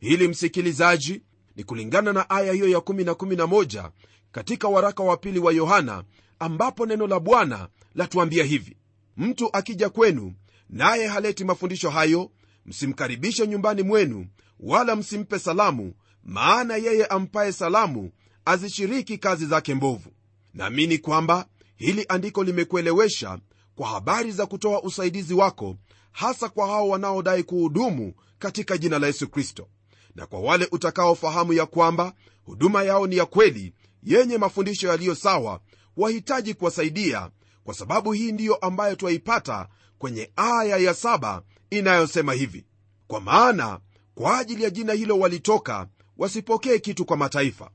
Hili 0.00 0.28
msikilizaji 0.28 1.22
ni 1.56 1.64
kulingana 1.64 2.12
na 2.12 2.30
aya 2.30 2.52
hiyo 2.52 2.68
ya 2.68 2.78
1 2.78 3.04
na 3.04 3.12
11 3.12 3.90
katika 4.36 4.68
waraka 4.68 5.02
wa 5.02 5.16
pili 5.16 5.38
wa 5.38 5.52
yohana 5.52 6.04
ambapo 6.38 6.86
neno 6.86 7.06
la 7.06 7.20
bwana 7.20 7.68
latuambia 7.94 8.44
hivi. 8.44 8.76
Mtu 9.16 9.50
akija 9.52 9.88
kwenu 9.90 10.34
naye 10.70 11.06
haleti 11.06 11.44
mafundisho 11.44 11.90
hayo 11.90 12.30
msimkaribishe 12.66 13.46
nyumbani 13.46 13.82
mwenu 13.82 14.26
wala 14.60 14.96
msimpe 14.96 15.38
salamu 15.38 15.94
maana 16.24 16.76
yeye 16.76 17.06
ampaye 17.06 17.52
salamu 17.52 18.10
azishiriki 18.44 19.18
kazi 19.18 19.46
zake 19.46 19.74
mbovu. 19.74 20.10
Naamini 20.54 20.98
kwamba 20.98 21.46
hili 21.76 22.06
andiko 22.08 22.44
limekuelewesha 22.44 23.38
kwa 23.76 23.88
habari 23.88 24.32
za 24.32 24.46
kutoa 24.46 24.82
usaidizi 24.82 25.34
wako 25.34 25.76
hasa 26.12 26.48
kwa 26.48 26.66
hao 26.66 26.88
wanaodai 26.88 27.42
kuhudumu 27.42 28.12
katika 28.38 28.78
jina 28.78 28.98
la 28.98 29.06
yesu 29.06 29.28
kristo. 29.28 29.68
Na 30.14 30.26
kwa 30.26 30.40
wale 30.40 30.68
utakaofahamu 30.72 31.52
ya 31.52 31.66
kwamba 31.66 32.12
huduma 32.44 32.82
yao 32.82 33.06
ni 33.06 33.16
ya 33.16 33.26
kweli 33.26 33.72
yenye 34.02 34.38
mafundisho 34.38 34.88
yaliyo 34.88 35.14
sawa 35.14 35.60
wahitaji 35.96 36.54
kuwasaidia 36.54 37.30
kwa 37.64 37.74
sababu 37.74 38.12
hii 38.12 38.32
ndiyo 38.32 38.54
ambayo 38.54 38.94
twaipata 38.96 39.68
kwenye 39.98 40.30
aya 40.36 40.76
ya 40.76 40.94
saba 40.94 41.42
inayosema 41.70 42.32
hivi 42.32 42.64
kwa 43.06 43.20
maana 43.20 43.80
kwa 44.14 44.38
ajili 44.38 44.62
ya 44.64 44.70
jina 44.70 44.92
hilo 44.92 45.18
walitoka 45.18 45.86
wasipokee 46.18 46.78
kitu 46.78 47.04
kwa 47.04 47.16
mataifa. 47.16 47.70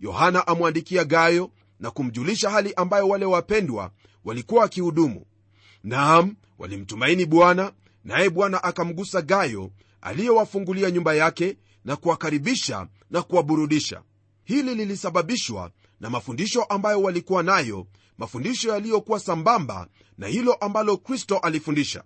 Yohana 0.00 0.46
amwandikia 0.46 1.04
gayo 1.04 1.50
na 1.80 1.90
kumjulisha 1.90 2.50
hali 2.50 2.74
ambayo 2.74 3.08
wale 3.08 3.24
wapendwa 3.24 3.90
walikuwa 4.24 4.62
wakihudumu. 4.62 5.26
Naam 5.84 6.36
walimtumaini 6.58 7.26
bwana 7.26 7.72
naye 8.04 8.30
bwana 8.30 8.62
akamgusa 8.64 9.22
gayo 9.22 9.70
aliyewafungulia 10.00 10.90
nyumba 10.90 11.14
yake 11.14 11.56
na 11.84 11.96
kuwakaribisha 11.96 12.86
na 13.10 13.22
kuwaburudisha 13.22 14.02
hili 14.44 14.74
lilisababishwa 14.74 15.70
na 16.00 16.10
mafundisho 16.10 16.62
ambayo 16.62 17.02
walikuwa 17.02 17.42
nayo 17.42 17.86
mafundisho 18.18 18.68
yaliyokuwa 18.72 19.20
sambamba 19.20 19.88
na 20.18 20.26
hilo 20.26 20.52
ambalo 20.54 20.96
kristo 20.96 21.38
alifundisha. 21.38 22.04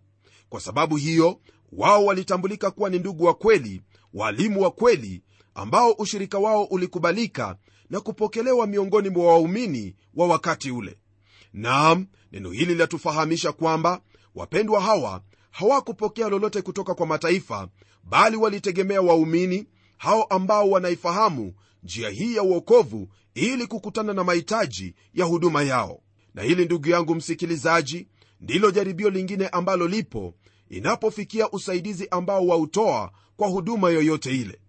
Kwa 0.48 0.60
sababu 0.60 0.96
hiyo 0.96 1.40
wao 1.72 2.04
walitambulika 2.04 2.70
kuwa 2.70 2.90
ni 2.90 2.98
ndugu 2.98 3.24
wa 3.24 3.34
kweli 3.34 3.82
waalimu 4.14 4.62
wa 4.62 4.70
kweli 4.70 5.22
ambao 5.54 5.92
ushirika 5.92 6.38
wao 6.38 6.64
ulikubalika 6.64 7.56
na 7.90 8.00
kupokelewa 8.00 8.66
miongoni 8.66 9.08
mwa 9.08 9.26
waumini 9.26 9.94
wa 10.14 10.26
wakati 10.26 10.70
ule. 10.70 10.98
Naam 11.52 12.06
neno 12.32 12.50
hili 12.50 12.72
linatufahamisha 12.72 13.52
kwamba 13.52 14.00
wapendwa 14.34 14.80
hawa 14.80 15.22
hawakupokea 15.50 16.28
lolote 16.28 16.62
kutoka 16.62 16.94
kwa 16.94 17.06
mataifa 17.06 17.68
bali 18.04 18.36
walitegemea 18.36 19.02
waumini 19.02 19.66
hao 19.96 20.22
ambao 20.22 20.70
wanaifahamu 20.70 21.54
njia 21.82 22.08
hii 22.10 22.36
ya 22.36 22.42
uokovu 22.42 23.08
ili 23.34 23.66
kukutana 23.66 24.12
na 24.12 24.24
mahitaji 24.24 24.94
ya 25.14 25.24
huduma 25.24 25.62
yao. 25.62 26.00
Na 26.34 26.42
hili 26.42 26.64
ndugu 26.64 26.88
yangu 26.88 27.14
msikilizaji 27.14 28.08
ndilo 28.40 28.70
jaribio 28.70 29.10
lingine 29.10 29.48
ambalo 29.48 29.88
lipo 29.88 30.34
inapofikia 30.70 31.50
usaidizi 31.50 32.08
ambao 32.10 32.46
wautoa 32.46 33.12
kwa 33.36 33.48
huduma 33.48 33.90
yoyote 33.90 34.30
ile. 34.30 34.60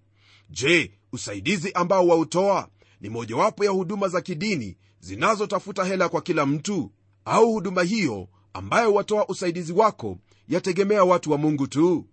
Je 0.50 0.92
usaidizi 1.12 1.72
ambao 1.72 2.08
wautoa 2.08 2.70
ni 3.02 3.10
mojawapo 3.10 3.66
ya 3.66 3.72
huduma 3.72 4.08
za 4.08 4.22
kidini 4.22 4.78
zinazotafuta 5.00 5.84
hela 5.86 6.10
kwa 6.10 6.22
kila 6.22 6.46
mtu? 6.46 6.92
Au 7.26 7.52
huduma 7.54 7.84
hiyo 7.84 8.28
ambayo 8.54 8.94
watoa 8.94 9.28
usaidizi 9.28 9.74
wako 9.74 10.18
yategemea 10.48 11.04
watu 11.04 11.32
wa 11.32 11.38
mungu 11.38 11.68
tu? 11.68 12.06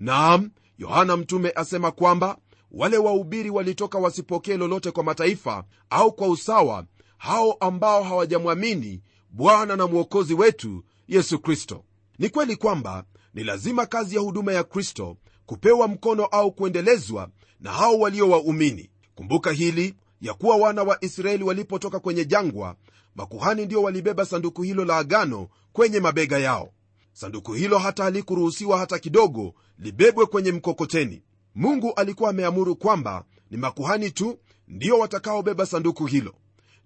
Naam 0.00 0.50
yohana 0.78 1.16
mtume 1.16 1.52
asema 1.56 1.90
kwamba 1.90 2.38
wale 2.70 2.98
wahubiri 2.98 3.50
walitoka 3.50 3.98
wasipokee 3.98 4.56
lolote 4.56 4.90
kwa 4.90 5.04
mataifa 5.04 5.64
au 5.90 6.12
kwa 6.12 6.28
usawa 6.28 6.84
hao 7.18 7.52
ambao 7.52 8.02
hawajamwamini 8.02 9.02
bwana 9.30 9.76
na 9.76 9.86
mwokozi 9.86 10.34
wetu 10.34 10.84
yesu 11.08 11.38
kristo. 11.38 11.84
Ni 12.18 12.28
kweli 12.28 12.56
kwamba 12.56 13.04
ni 13.34 13.44
lazima 13.44 13.86
kazi 13.86 14.14
ya 14.16 14.20
huduma 14.20 14.52
ya 14.52 14.64
kristo 14.64 15.16
kupewa 15.46 15.88
mkono 15.88 16.24
au 16.24 16.52
kuendelezwa 16.52 17.28
na 17.60 17.72
hao 17.72 17.98
walio 17.98 18.30
waumini. 18.30 18.90
Kumbuka 19.14 19.52
hili 19.52 19.94
ya 20.20 20.34
kuwa 20.34 20.56
wana 20.56 20.82
wa 20.82 21.04
israeli 21.04 21.44
walipotoka 21.44 22.00
kwenye 22.00 22.24
jangwa 22.24 22.76
makuhani 23.14 23.66
ndio 23.66 23.82
walibeba 23.82 24.24
sanduku 24.26 24.62
hilo 24.62 24.84
la 24.84 24.96
agano 24.96 25.48
kwenye 25.72 26.00
mabega 26.00 26.38
yao. 26.38 26.72
Sanduku 27.12 27.52
hilo 27.52 27.78
hata 27.78 28.04
halikuruhusiwa 28.04 28.78
hata 28.78 28.98
kidogo 28.98 29.54
libebwe 29.78 30.26
kwenye 30.26 30.52
mkokoteni 30.52 31.22
mungu 31.56 31.92
alikuwa 31.94 32.30
ameamuru 32.30 32.76
kwamba 32.76 33.24
ni 33.50 33.56
makuhani 33.56 34.10
tu 34.10 34.38
ndio 34.68 34.98
watakaobeba 34.98 35.66
sanduku 35.66 36.06
hilo. 36.06 36.34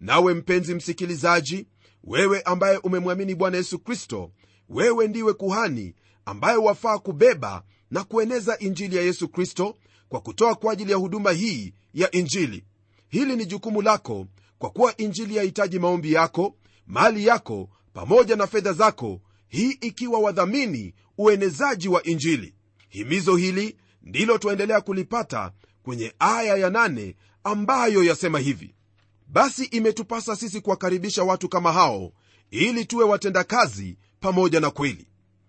Nawe 0.01 0.35
mpenzi 0.35 0.75
msikilizaji 0.75 1.67
wewe 2.05 2.41
ambaye 2.43 2.77
umemwamini 2.77 3.35
bwana 3.35 3.57
yesu 3.57 3.79
kristo 3.79 4.31
wewe 4.69 5.09
ndiwe 5.09 5.33
kuhani 5.33 5.95
ambaye 6.25 6.57
wafaa 6.57 6.99
kubeba 6.99 7.63
na 7.91 8.05
kueneza 8.05 8.59
injili 8.59 8.97
ya 8.97 9.03
yesu 9.03 9.29
kristo 9.29 9.77
kwa 10.09 10.21
kutoa 10.21 10.55
kwa 10.55 10.73
ajili 10.73 10.91
ya 10.91 10.97
huduma 10.97 11.33
hii 11.33 11.75
ya 11.95 12.11
injili. 12.11 12.65
Hili 13.09 13.37
ni 13.37 13.47
jukumu 13.47 13.83
lako 13.83 14.27
kwa 14.59 14.71
kuwa 14.71 14.97
injili 14.97 15.37
yahitaji 15.37 15.79
maombi 15.79 16.13
yako 16.13 16.55
mali 16.87 17.27
yako 17.27 17.69
pamoja 17.93 18.37
na 18.37 18.47
fedha 18.47 18.73
zako 18.73 19.21
hii 19.49 19.71
ikiwa 19.81 20.19
wadhamini 20.21 20.95
uenezaji 21.19 21.89
wa 21.89 22.03
injili. 22.03 22.55
Himizo 22.89 23.37
hili 23.37 23.77
ndilo 24.03 24.39
twaendelea 24.39 24.81
kulipata 24.81 25.53
kwenye 25.83 26.15
aya 26.19 26.57
ya 26.57 26.71
nane 26.71 27.17
ambayo 27.45 28.05
yasema 28.05 28.39
hivi 28.39 28.75
basi 29.27 29.65
imetupasa 29.65 30.37
sisi 30.37 30.61
kuwakaribisha 30.61 31.25
watu 31.25 31.49
kama 31.49 31.73
hao 31.73 32.13
ili 32.51 32.85
tuwe 32.85 33.05
watendakazi 33.05 33.99
pamoja 34.21 34.61
na 34.61 34.71
kweli. 34.71 35.07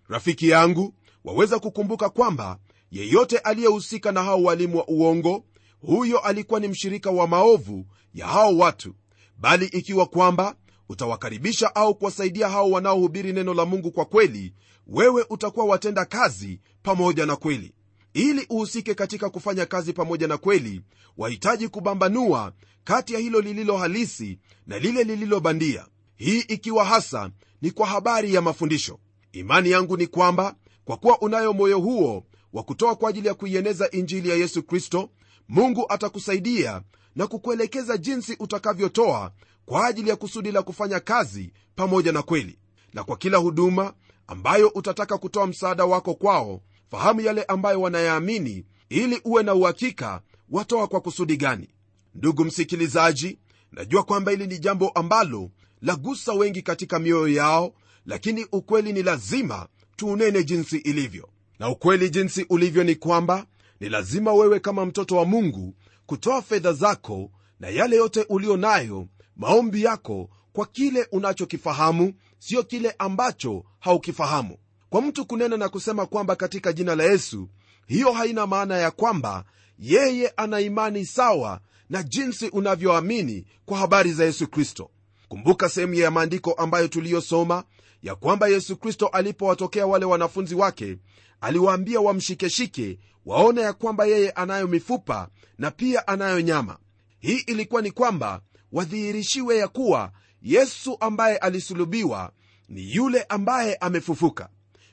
Rafiki 0.07 0.49
yangu 0.49 0.93
waweza 1.23 1.59
kukumbuka 1.59 2.09
kwamba 2.09 2.57
yeyote 2.91 3.37
aliyehusika 3.37 4.11
na 4.11 4.23
hao 4.23 4.43
walimu 4.43 4.77
wa 4.77 4.87
uongo 4.87 5.45
huyo 5.81 6.19
alikuwa 6.19 6.59
ni 6.59 6.67
mshirika 6.67 7.11
wa 7.11 7.27
maovu 7.27 7.85
ya 8.13 8.27
hao 8.27 8.57
watu. 8.57 8.95
Bali 9.37 9.65
ikiwa 9.65 10.05
kwamba 10.05 10.55
utawakaribisha 10.89 11.75
au 11.75 11.95
kuwasaidia 11.95 12.49
hao 12.49 12.71
wanaohubiri 12.71 13.33
neno 13.33 13.53
la 13.53 13.65
mungu 13.65 13.91
kwa 13.91 14.05
kweli 14.05 14.53
wewe 14.87 15.25
utakuwa 15.29 15.65
watenda 15.65 16.05
kazi 16.05 16.59
pamoja 16.83 17.25
na 17.25 17.35
kweli 17.35 17.73
ili 18.13 18.45
uhusike 18.49 18.93
katika 18.95 19.29
kufanya 19.29 19.65
kazi 19.65 19.93
pamoja 19.93 20.27
na 20.27 20.37
kweli 20.37 20.81
wahitaji 21.17 21.67
kubambanua 21.67 22.53
kati 22.83 23.13
ya 23.13 23.19
hilo 23.19 23.41
lililo 23.41 23.77
halisi 23.77 24.39
na 24.67 24.79
lile 24.79 25.03
lililo 25.03 25.39
bandia. 25.39 25.85
Hii 26.15 26.39
ikiwa 26.39 26.85
hasa 26.85 27.29
ni 27.61 27.71
kwa 27.71 27.87
habari 27.87 28.33
ya 28.33 28.41
mafundisho. 28.41 28.99
Imani 29.31 29.71
yangu 29.71 29.97
ni 29.97 30.07
kwamba 30.07 30.55
kwa 30.85 30.97
kuwa 30.97 31.21
unayo 31.21 31.53
moyo 31.53 31.79
huo 31.79 32.23
wa 32.53 32.63
kutoa 32.63 32.95
kwa 32.95 33.09
ajili 33.09 33.27
ya 33.27 33.33
kuieneza 33.33 33.91
injili 33.91 34.29
ya 34.29 34.35
yesu 34.35 34.63
kristo 34.63 35.09
mungu 35.49 35.85
atakusaidia 35.89 36.81
na 37.15 37.27
kukuelekeza 37.27 37.97
jinsi 37.97 38.35
utakavyotoa 38.39 39.31
kwa 39.65 39.87
ajili 39.87 40.09
ya 40.09 40.15
kusudi 40.15 40.51
la 40.51 40.61
kufanya 40.61 40.99
kazi 40.99 41.53
pamoja 41.75 42.11
na 42.11 42.21
kweli. 42.21 42.59
Na 42.93 43.03
kwa 43.03 43.17
kila 43.17 43.37
huduma 43.37 43.93
ambayo 44.27 44.67
utataka 44.67 45.17
kutoa 45.17 45.47
msaada 45.47 45.85
wako 45.85 46.13
kwao 46.13 46.61
fahamu 46.91 47.21
yale 47.21 47.43
ambayo 47.43 47.81
wanayaamini 47.81 48.65
ili 48.89 49.21
uwe 49.25 49.43
na 49.43 49.53
uhakika 49.53 50.21
watoa 50.49 50.87
kwa 50.87 51.01
kusudi 51.01 51.37
gani. 51.37 51.69
Ndugu 52.15 52.45
msikilizaji 52.45 53.39
najua 53.71 54.03
kwamba 54.03 54.31
hili 54.31 54.47
ni 54.47 54.59
jambo 54.59 54.89
ambalo 54.89 55.51
lagusa 55.81 56.33
wengi 56.33 56.61
katika 56.61 56.99
mioyo 56.99 57.27
yao 57.27 57.73
lakini 58.05 58.47
ukweli 58.51 58.93
ni 58.93 59.03
lazima 59.03 59.67
tuunene 59.95 60.43
jinsi 60.43 60.77
ilivyo. 60.77 61.29
Na 61.59 61.69
ukweli 61.69 62.09
jinsi 62.09 62.45
ulivyo 62.49 62.83
ni 62.83 62.95
kwamba 62.95 63.45
ni 63.79 63.89
lazima 63.89 64.33
wewe 64.33 64.59
kama 64.59 64.85
mtoto 64.85 65.15
wa 65.15 65.25
mungu 65.25 65.75
kutoa 66.05 66.41
fedha 66.41 66.73
zako 66.73 67.31
na 67.59 67.69
yale 67.69 67.95
yote 67.95 68.25
ulio 68.29 68.57
nayo 68.57 69.07
maombi 69.35 69.83
yako 69.83 70.29
kwa 70.53 70.65
kile 70.65 71.07
unachokifahamu 71.11 72.13
sio 72.39 72.63
kile 72.63 72.95
ambacho 72.99 73.63
haukifahamu 73.79 74.57
kwa 74.91 75.01
mtu 75.01 75.25
kunena 75.25 75.57
na 75.57 75.69
kusema 75.69 76.05
kwamba 76.05 76.35
katika 76.35 76.73
jina 76.73 76.95
la 76.95 77.03
yesu 77.03 77.49
hiyo 77.87 78.11
haina 78.11 78.47
maana 78.47 78.77
ya 78.77 78.91
kwamba 78.91 79.45
yeye 79.79 80.33
ana 80.37 80.59
imani 80.59 81.05
sawa 81.05 81.59
na 81.89 82.03
jinsi 82.03 82.49
unavyoamini 82.49 83.45
kwa 83.65 83.77
habari 83.77 84.13
za 84.13 84.25
yesu 84.25 84.47
kristo. 84.47 84.89
Kumbuka 85.27 85.69
sehemu 85.69 85.93
ya 85.93 86.11
maandiko 86.11 86.51
ambayo 86.51 86.87
tuliyosoma 86.87 87.63
ya 88.03 88.15
kwamba 88.15 88.47
yesu 88.47 88.77
kristo 88.77 89.07
alipowatokea 89.07 89.85
wale 89.87 90.05
wanafunzi 90.05 90.55
wake 90.55 90.97
aliwaambia 91.41 91.99
wamshikeshike 92.01 92.99
waone 93.25 93.61
ya 93.61 93.73
kwamba 93.73 94.05
yeye 94.05 94.31
anayo 94.31 94.67
mifupa 94.67 95.27
na 95.57 95.71
pia 95.71 96.07
anayo 96.07 96.41
nyama. 96.41 96.77
Hii 97.19 97.37
ilikuwa 97.47 97.81
ni 97.81 97.91
kwamba 97.91 98.41
wadhihirishiwe 98.71 99.57
ya 99.57 99.67
kuwa 99.67 100.11
yesu 100.41 100.97
ambaye 100.99 101.37
alisulubiwa 101.37 102.31
ni 102.69 102.95
yule 102.95 103.23
ambaye 103.29 103.75
amefufuka 103.75 104.49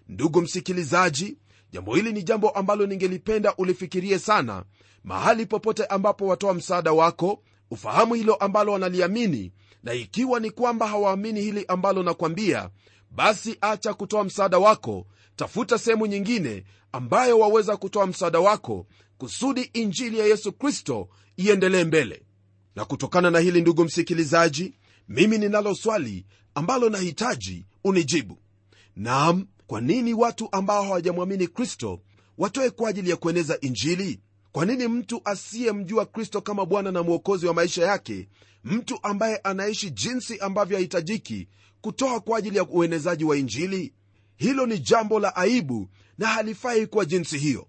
ndugu 0.08 0.40
msikilizaji 0.42 1.38
jambo 1.72 1.94
hili 1.94 2.12
ni 2.12 2.22
jambo 2.22 2.50
ambalo 2.50 2.86
ningelipenda 2.86 3.54
ulifikirie 3.56 4.18
sana. 4.18 4.64
Mahali 5.04 5.46
popote 5.46 5.84
ambapo 5.86 6.26
watoa 6.26 6.54
msaada 6.54 6.92
wako 6.92 7.42
ufahamu 7.70 8.14
hilo 8.14 8.34
ambalo 8.34 8.72
wanaliamini 8.72 9.52
na 9.82 9.92
ikiwa 9.94 10.40
ni 10.40 10.50
kwamba 10.50 10.86
hawaamini 10.88 11.40
hili 11.40 11.64
ambalo 11.68 12.02
nakwambia 12.02 12.70
basi 13.10 13.58
acha 13.60 13.94
kutoa 13.94 14.24
msaada 14.24 14.58
wako. 14.58 15.06
Tafuta 15.36 15.78
sehemu 15.78 16.06
nyingine 16.06 16.64
ambayo 16.92 17.38
waweza 17.38 17.76
kutoa 17.76 18.06
msaada 18.06 18.40
wako 18.40 18.86
kusudi 19.18 19.60
injili 19.72 20.18
ya 20.18 20.26
yesu 20.26 20.52
kristo 20.52 21.08
iendelee 21.36 21.84
mbele. 21.84 22.22
Na 22.76 22.84
kutokana 22.84 23.30
na 23.30 23.38
hili 23.38 23.60
ndugu 23.60 23.84
msikilizaji 23.84 24.74
mimi 25.08 25.38
ninalo 25.38 25.74
swali 25.74 26.26
ambalo 26.54 26.90
nahitaji 26.90 27.66
unijibu. 27.84 28.38
Naam 28.96 29.46
kwa 29.68 29.80
nini 29.80 30.14
watu 30.14 30.48
ambao 30.52 30.82
hawajamwamini 30.82 31.48
kristo 31.48 32.00
watoe 32.38 32.70
kwa 32.70 32.88
ajili 32.90 33.10
ya 33.10 33.16
kueneza 33.16 33.60
injili? 33.60 34.20
Kwa 34.52 34.64
nini 34.66 34.88
mtu 34.88 35.20
asiyemjua 35.24 36.06
kristo 36.06 36.40
kama 36.40 36.66
bwana 36.66 36.92
na 36.92 37.02
mwokozi 37.02 37.46
wa 37.46 37.54
maisha 37.54 37.86
yake 37.86 38.28
mtu 38.64 38.98
ambaye 39.02 39.36
anaishi 39.36 39.90
jinsi 39.90 40.38
ambavyo 40.38 40.76
hahitajiki 40.76 41.48
kutoa 41.80 42.20
kwa 42.20 42.38
ajili 42.38 42.56
ya 42.56 42.64
uenezaji 42.68 43.24
wa 43.24 43.36
injili? 43.36 43.92
Hilo 44.36 44.66
ni 44.66 44.78
jambo 44.78 45.20
la 45.20 45.36
aibu 45.36 45.88
na 46.18 46.26
halifai 46.26 46.86
kuwa 46.86 47.04
jinsi 47.04 47.38
hiyo. 47.38 47.66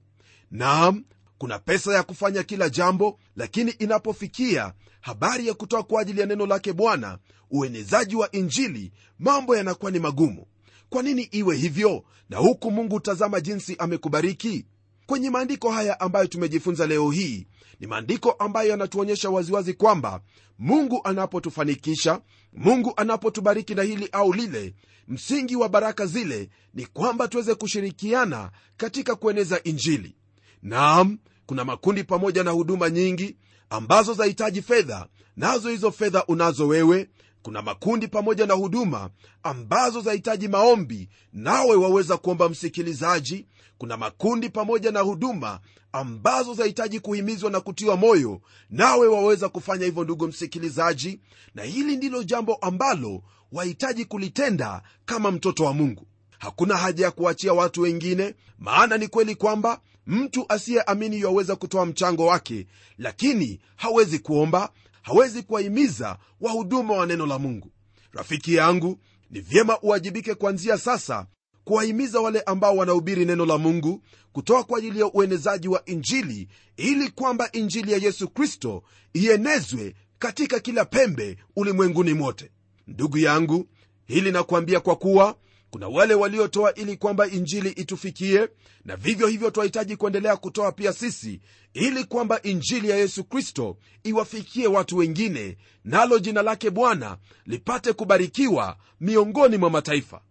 Naam 0.51 1.03
kuna 1.38 1.59
pesa 1.59 1.93
ya 1.93 2.03
kufanya 2.03 2.43
kila 2.43 2.69
jambo 2.69 3.19
lakini 3.35 3.71
inapofikia 3.71 4.73
habari 5.01 5.47
ya 5.47 5.53
kutoa 5.53 5.83
kwa 5.83 6.01
ajili 6.01 6.19
ya 6.19 6.25
neno 6.25 6.45
lake 6.45 6.73
bwana 6.73 7.17
uenezaji 7.51 8.15
wa 8.15 8.31
injili 8.31 8.91
mambo 9.19 9.57
yanakuwa 9.57 9.91
ni 9.91 9.99
magumu 9.99 10.45
kwa 10.89 11.04
nini 11.04 11.21
iwe 11.23 11.56
hivyo? 11.58 12.04
Na 12.30 12.38
huku 12.38 12.71
mungu 12.71 12.99
tazama 12.99 13.41
jinsi 13.41 13.75
amekubariki? 13.80 14.65
Kwenye 15.06 15.30
maandiko 15.30 15.71
haya 15.71 15.99
ambayo 15.99 16.28
tumejifunza 16.28 16.88
leo 16.88 17.12
hii 17.12 17.47
ni 17.80 17.88
maandiko 17.88 18.32
ambayo 18.32 18.69
yanatuonyesha 18.69 19.30
waziwazi 19.30 19.73
kwamba 19.73 20.21
mungu 20.60 21.02
anapotufanikisha 21.04 22.21
mungu 22.54 22.93
anapotubariki 22.97 23.75
na 23.75 23.84
hili 23.84 24.10
au 24.12 24.34
lile 24.34 24.73
msingi 25.08 25.56
wa 25.56 25.69
baraka 25.69 26.06
zile 26.06 26.49
ni 26.73 26.86
kwamba 26.86 27.28
tuweze 27.28 27.56
kushirikiana 27.56 28.52
katika 28.78 29.15
kueneza 29.15 29.63
injili. 29.63 30.15
Naam 30.62 31.17
kuna 31.45 31.65
makundi 31.65 32.04
pamoja 32.04 32.43
na 32.43 32.52
huduma 32.52 32.89
nyingi 32.89 33.38
ambazo 33.69 34.13
zahitaji 34.13 34.62
fedha 34.62 35.08
nazo 35.38 35.69
hizo 35.69 35.91
fedha 35.91 36.25
unazo 36.25 36.67
wewe 36.67 37.10
kuna 37.41 37.62
makundi 37.62 38.08
pamoja 38.08 38.45
na 38.45 38.54
huduma 38.54 39.10
ambazo 39.43 40.02
zahitaji 40.02 40.47
maombi 40.47 41.10
nawe 41.34 41.75
waweza 41.75 42.17
kuomba 42.17 42.49
msikilizaji. 42.49 43.45
Kuna 43.78 43.97
makundi 43.97 44.49
pamoja 44.49 44.91
na 44.91 44.99
huduma 44.99 45.60
ambazo 45.91 46.54
zahitaji 46.54 46.99
kuhimizwa 46.99 47.52
na 47.52 47.60
kutiwa 47.60 47.97
moyo 47.97 48.41
nawe 48.69 49.08
waweza 49.08 49.49
kufanya 49.49 49.86
hivyo 49.86 50.04
ndugu 50.04 50.28
msikilizaji. 50.28 51.19
Na 51.56 51.63
hili 51.63 51.95
ndilo 51.97 52.23
jambo 52.23 52.56
ambalo 52.56 53.21
wahitaji 53.52 54.06
kulitenda 54.06 54.82
kama 55.06 55.32
mtoto 55.32 55.63
wa 55.65 55.73
mungu. 55.73 56.08
Hakuna 56.39 56.78
haja 56.78 57.06
ya 57.06 57.12
kuachia 57.12 57.54
watu 57.54 57.82
wengine 57.82 58.36
maana 58.60 58.97
ni 58.97 59.08
kweli 59.08 59.36
kwamba 59.36 59.82
mtu 60.08 60.45
asiyeamini 60.49 61.21
yaweza 61.21 61.56
kutoa 61.56 61.86
mchango 61.86 62.25
wake 62.25 62.67
lakini 62.97 63.60
hawezi 63.75 64.19
kuomba 64.19 64.69
hawezi 65.01 65.43
kuwahimiza 65.43 66.17
wahuduma 66.41 66.93
wa 66.93 67.05
neno 67.05 67.25
la 67.25 67.39
mungu. 67.39 67.71
Rafiki 68.12 68.55
yangu 68.55 68.99
ni 69.29 69.39
vyema 69.39 69.79
uwajibike 69.81 70.35
kuanzia 70.35 70.77
sasa 70.77 71.27
kuwahimiza 71.63 72.19
wale 72.19 72.41
ambao 72.41 72.75
wanahubiri 72.77 73.25
neno 73.25 73.45
la 73.45 73.57
mungu 73.57 74.03
kutoa 74.31 74.63
kwa 74.63 74.77
ajili 74.77 74.99
ya 74.99 75.05
uenezaji 75.13 75.67
wa 75.67 75.85
injili 75.85 76.47
ili 76.77 77.09
kwamba 77.09 77.51
injili 77.51 77.91
ya 77.91 77.97
yesu 77.97 78.29
kristo 78.29 78.83
ienezwe 79.13 79.95
katika 80.19 80.59
kila 80.59 80.85
pembe 80.85 81.38
ulimwenguni 81.55 82.13
mote. 82.13 82.51
Ndugu 82.88 83.17
yangu 83.17 83.65
hili 84.05 84.31
nakuambia 84.31 84.79
kwa 84.79 84.95
kuwa 84.95 85.35
kuna 85.71 85.88
wale 85.88 86.13
waliotoa 86.13 86.73
ili 86.73 86.97
kwamba 86.97 87.27
injili 87.27 87.69
itufikie 87.69 88.47
na 88.86 88.95
vivyo 88.95 89.27
hivyo 89.27 89.51
twahitaji 89.51 89.95
kuendelea 89.95 90.38
kutoa 90.38 90.71
pia 90.71 90.93
sisi 90.93 91.41
ili 91.73 92.03
kwamba 92.03 92.41
injili 92.41 92.89
ya 92.89 92.97
yesu 92.97 93.23
kristo 93.23 93.77
iwafikie 94.03 94.67
watu 94.67 94.97
wengine 94.97 95.58
nalo 95.84 96.19
jina 96.19 96.41
lake 96.41 96.69
bwana 96.69 97.17
lipate 97.45 97.93
kubarikiwa 97.93 98.77
miongoni 98.99 99.58
mwa 99.58 99.69
mataifa. 99.69 100.21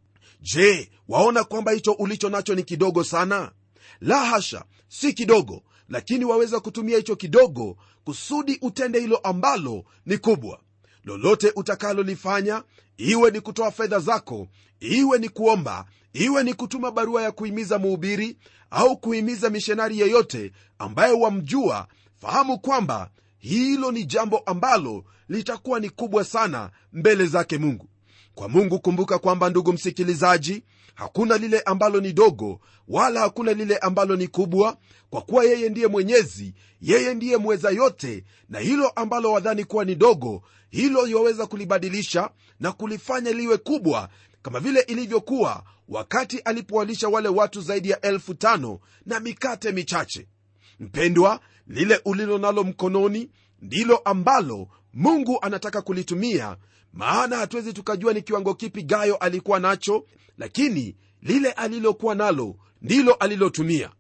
Je 0.41 0.91
waona 1.09 1.45
kwamba 1.45 1.73
hicho 1.73 1.93
ulicho 1.93 2.29
nacho 2.29 2.55
ni 2.55 2.63
kidogo 2.63 3.05
sana? 3.05 3.53
La 4.01 4.25
hasha 4.25 4.65
si 4.89 5.13
kidogo 5.13 5.63
lakini 5.89 6.25
waweza 6.25 6.61
kutumia 6.61 6.97
hicho 6.97 7.17
kidogo 7.17 7.77
kusudi 8.05 8.59
utende 8.63 9.01
hilo 9.01 9.17
ambalo 9.17 9.85
ni 10.07 10.19
kubwa 10.19 10.61
lolote 11.05 11.53
utakalolifanya 11.57 12.63
iwe 12.97 13.31
ni 13.31 13.41
kutoa 13.41 13.71
fedha 13.71 13.99
zako 13.99 14.49
iwe 14.81 15.19
ni 15.19 15.29
kuomba 15.29 15.85
iwe 16.13 16.43
ni 16.43 16.55
kutuma 16.55 16.91
barua 16.91 17.23
ya 17.23 17.33
kuhimiza 17.33 17.79
muhubiri 17.79 18.39
au 18.71 18.97
kuhimiza 18.97 19.51
mishonari 19.51 19.99
yeyote 20.01 20.53
ambaye 20.79 21.13
wamjua 21.13 21.89
fahamu 22.21 22.59
kwamba 22.59 23.11
hilo 23.39 23.93
ni 23.93 24.05
jambo 24.05 24.39
ambalo 24.39 25.05
litakuwa 25.29 25.81
ni 25.81 25.91
kubwa 25.91 26.25
sana 26.25 26.71
mbele 26.93 27.27
zake 27.27 27.59
mungu 27.59 27.89
kwa 28.39 28.49
mungu 28.49 28.79
kumbuka 28.81 29.19
kwamba 29.19 29.51
ndugu 29.51 29.73
msikilizaji 29.73 30.63
hakuna 30.95 31.37
lile 31.37 31.61
ambalo 31.61 32.01
ni 32.01 32.13
dogo 32.13 32.61
wala 32.89 33.21
hakuna 33.21 33.53
lile 33.53 33.77
ambalo 33.77 34.17
ni 34.17 34.29
kubwa 34.29 34.77
kwa 35.11 35.23
kuwa 35.23 35.45
yeye 35.45 35.69
ndiye 35.69 35.87
mwenyezi 35.87 36.55
yeye 36.81 37.15
ndiye 37.15 37.37
mweza 37.37 37.71
yote 37.71 38.25
na 38.49 38.59
hilo 38.59 38.89
ambalo 38.89 39.33
wadhani 39.33 39.65
kuwa 39.65 39.85
ni 39.85 39.95
dogo 39.95 40.43
hilo 40.71 41.07
yaweza 41.07 41.47
kulibadilisha 41.47 42.31
na 42.61 42.73
kulifanya 42.73 43.33
liwe 43.33 43.57
kubwa 43.57 44.09
kama 44.43 44.61
vile 44.61 44.81
ilivyokuwa 44.81 45.65
wakati 45.89 46.39
alipowalisha 46.39 47.09
wale 47.09 47.29
watu 47.29 47.61
zaidi 47.61 47.91
ya 47.91 48.01
elfu 48.01 48.35
tano 48.35 48.81
na 49.07 49.21
mikate 49.21 49.73
michache. 49.73 50.27
Mpendwa 50.81 51.41
lile 51.67 52.01
ulilo 52.05 52.39
nalo 52.39 52.65
mkononi 52.65 53.31
ndilo 53.63 53.97
ambalo 53.97 54.69
mungu 54.95 55.39
anataka 55.43 55.83
kulitumia 55.83 56.57
maana 56.93 57.37
hatuwezi 57.37 57.73
tukajua 57.73 58.13
ni 58.13 58.23
kiwango 58.23 58.55
kipi 58.55 58.83
gayo 58.83 59.17
alikuwa 59.17 59.61
nacho 59.61 60.05
lakini 60.39 60.97
lile 61.23 61.53
alilokuwa 61.53 62.15
nalo 62.15 62.57
ndilo 62.83 63.15
alilotumia. 63.15 63.91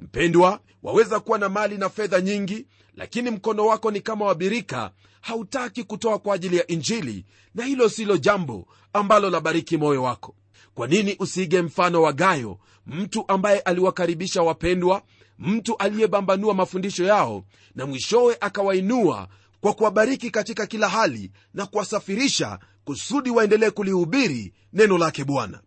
Mpendwa 0.00 0.60
waweza 0.82 1.20
kuwa 1.20 1.38
na 1.38 1.48
mali 1.48 1.78
na 1.78 1.88
fedha 1.88 2.20
nyingi 2.20 2.66
lakini 2.96 3.30
mkono 3.30 3.66
wako 3.66 3.90
ni 3.90 4.00
kama 4.00 4.24
wabirika 4.24 4.90
hautaki 5.20 5.84
kutoa 5.84 6.18
kwa 6.18 6.34
ajili 6.34 6.56
ya 6.56 6.66
injili 6.66 7.24
na 7.54 7.64
hilo 7.64 7.88
silo 7.88 8.16
jambo 8.16 8.66
ambalo 8.92 9.30
labariki 9.30 9.76
moyo 9.76 10.02
wako. 10.02 10.34
Kwa 10.74 10.86
nini 10.86 11.16
usiige 11.18 11.62
mfano 11.62 12.02
wa 12.02 12.12
gayo 12.12 12.58
mtu 12.86 13.24
ambaye 13.28 13.60
aliwakaribisha 13.60 14.42
wapendwa 14.42 15.02
mtu 15.38 15.76
aliyebambanua 15.76 16.54
mafundisho 16.54 17.04
yao 17.04 17.44
na 17.74 17.86
mwishowe 17.86 18.36
akawainua 18.40 19.28
kwa 19.60 19.72
kuwabariki 19.74 20.30
katika 20.30 20.66
kila 20.66 20.88
hali 20.88 21.30
na 21.54 21.66
kuwasafirisha 21.66 22.58
kusudi 22.84 23.30
waendelee 23.30 23.70
kulihubiri 23.70 24.52
neno 24.72 24.98
lake 24.98 25.24
bwana. 25.24 25.60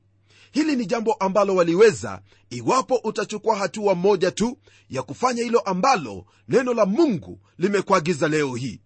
Hili 0.51 0.75
ni 0.75 0.85
jambo 0.85 1.13
ambalo 1.13 1.55
waliweza 1.55 2.21
iwapo 2.49 2.95
utachukua 3.03 3.55
hatua 3.55 3.95
moja 3.95 4.31
tu 4.31 4.57
ya 4.89 5.01
kufanya 5.03 5.43
hilo 5.43 5.59
ambalo 5.59 6.25
neno 6.49 6.73
la 6.73 6.85
mungu 6.85 7.39
limekuagiza 7.57 8.27
leo 8.27 8.55
hii. 8.55 8.81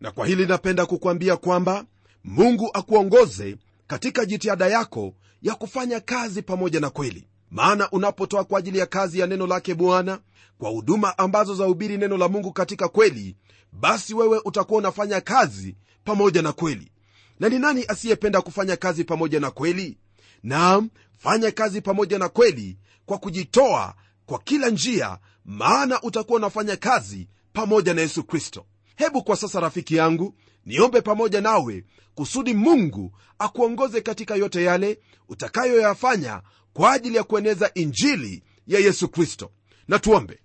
Na 0.00 0.10
kwa 0.10 0.26
hili 0.26 0.46
napenda 0.46 0.86
kukwambia 0.86 1.36
kwamba 1.36 1.84
mungu 2.24 2.70
akuongoze 2.74 3.56
katika 3.86 4.24
jitihada 4.24 4.66
yako 4.66 5.14
ya 5.42 5.54
kufanya 5.54 6.00
kazi 6.00 6.42
pamoja 6.42 6.80
na 6.80 6.90
kweli 6.90 7.28
maana 7.52 7.90
unapotoa 7.90 8.44
kwa 8.44 8.58
ajili 8.58 8.78
ya 8.78 8.86
kazi 8.86 9.18
ya 9.18 9.26
neno 9.26 9.46
lake 9.46 9.74
bwana 9.74 10.20
kwa 10.58 10.70
huduma 10.70 11.18
ambazo 11.18 11.54
zahubiri 11.54 11.96
neno 11.98 12.16
la 12.16 12.28
mungu 12.28 12.52
katika 12.52 12.88
kweli 12.88 13.36
basi 13.72 14.14
wewe 14.14 14.40
utakuwa 14.44 14.78
unafanya 14.78 15.20
kazi 15.20 15.76
pamoja 16.04 16.42
na 16.42 16.52
kweli. 16.52 16.92
Na 17.40 17.48
ni 17.48 17.58
nani 17.58 17.84
asiyependa 17.88 18.40
kufanya 18.40 18.76
kazi 18.76 19.04
pamoja 19.04 19.40
na 19.40 19.50
kweli? 19.50 19.98
Naam 20.42 20.90
fanya 21.18 21.50
kazi 21.50 21.80
pamoja 21.80 22.18
na 22.18 22.28
kweli 22.28 22.78
kwa 23.06 23.18
kujitoa 23.18 23.94
kwa 24.26 24.38
kila 24.38 24.68
njia 24.68 25.18
maana 25.44 26.02
utakuwa 26.02 26.36
unafanya 26.38 26.76
kazi 26.76 27.28
pamoja 27.52 27.94
na 27.94 28.00
yesu 28.00 28.24
kristo. 28.24 28.66
Hebu 28.96 29.22
kwa 29.24 29.36
sasa 29.36 29.60
rafiki 29.60 29.96
yangu 29.96 30.34
niombe 30.66 31.00
pamoja 31.00 31.40
nawe 31.40 31.84
kusudi 32.14 32.54
mungu 32.54 33.12
akuongoze 33.38 34.00
katika 34.00 34.34
yote 34.36 34.62
yale 34.64 34.98
utakayoyafanya 35.28 36.42
kwa 36.72 36.92
ajili 36.92 37.16
ya 37.16 37.24
kueneza 37.24 37.70
injili 37.74 38.42
ya 38.66 38.80
yesu 38.80 39.08
kristo. 39.08 39.50
Na 39.88 39.98
tuombe. 39.98 40.38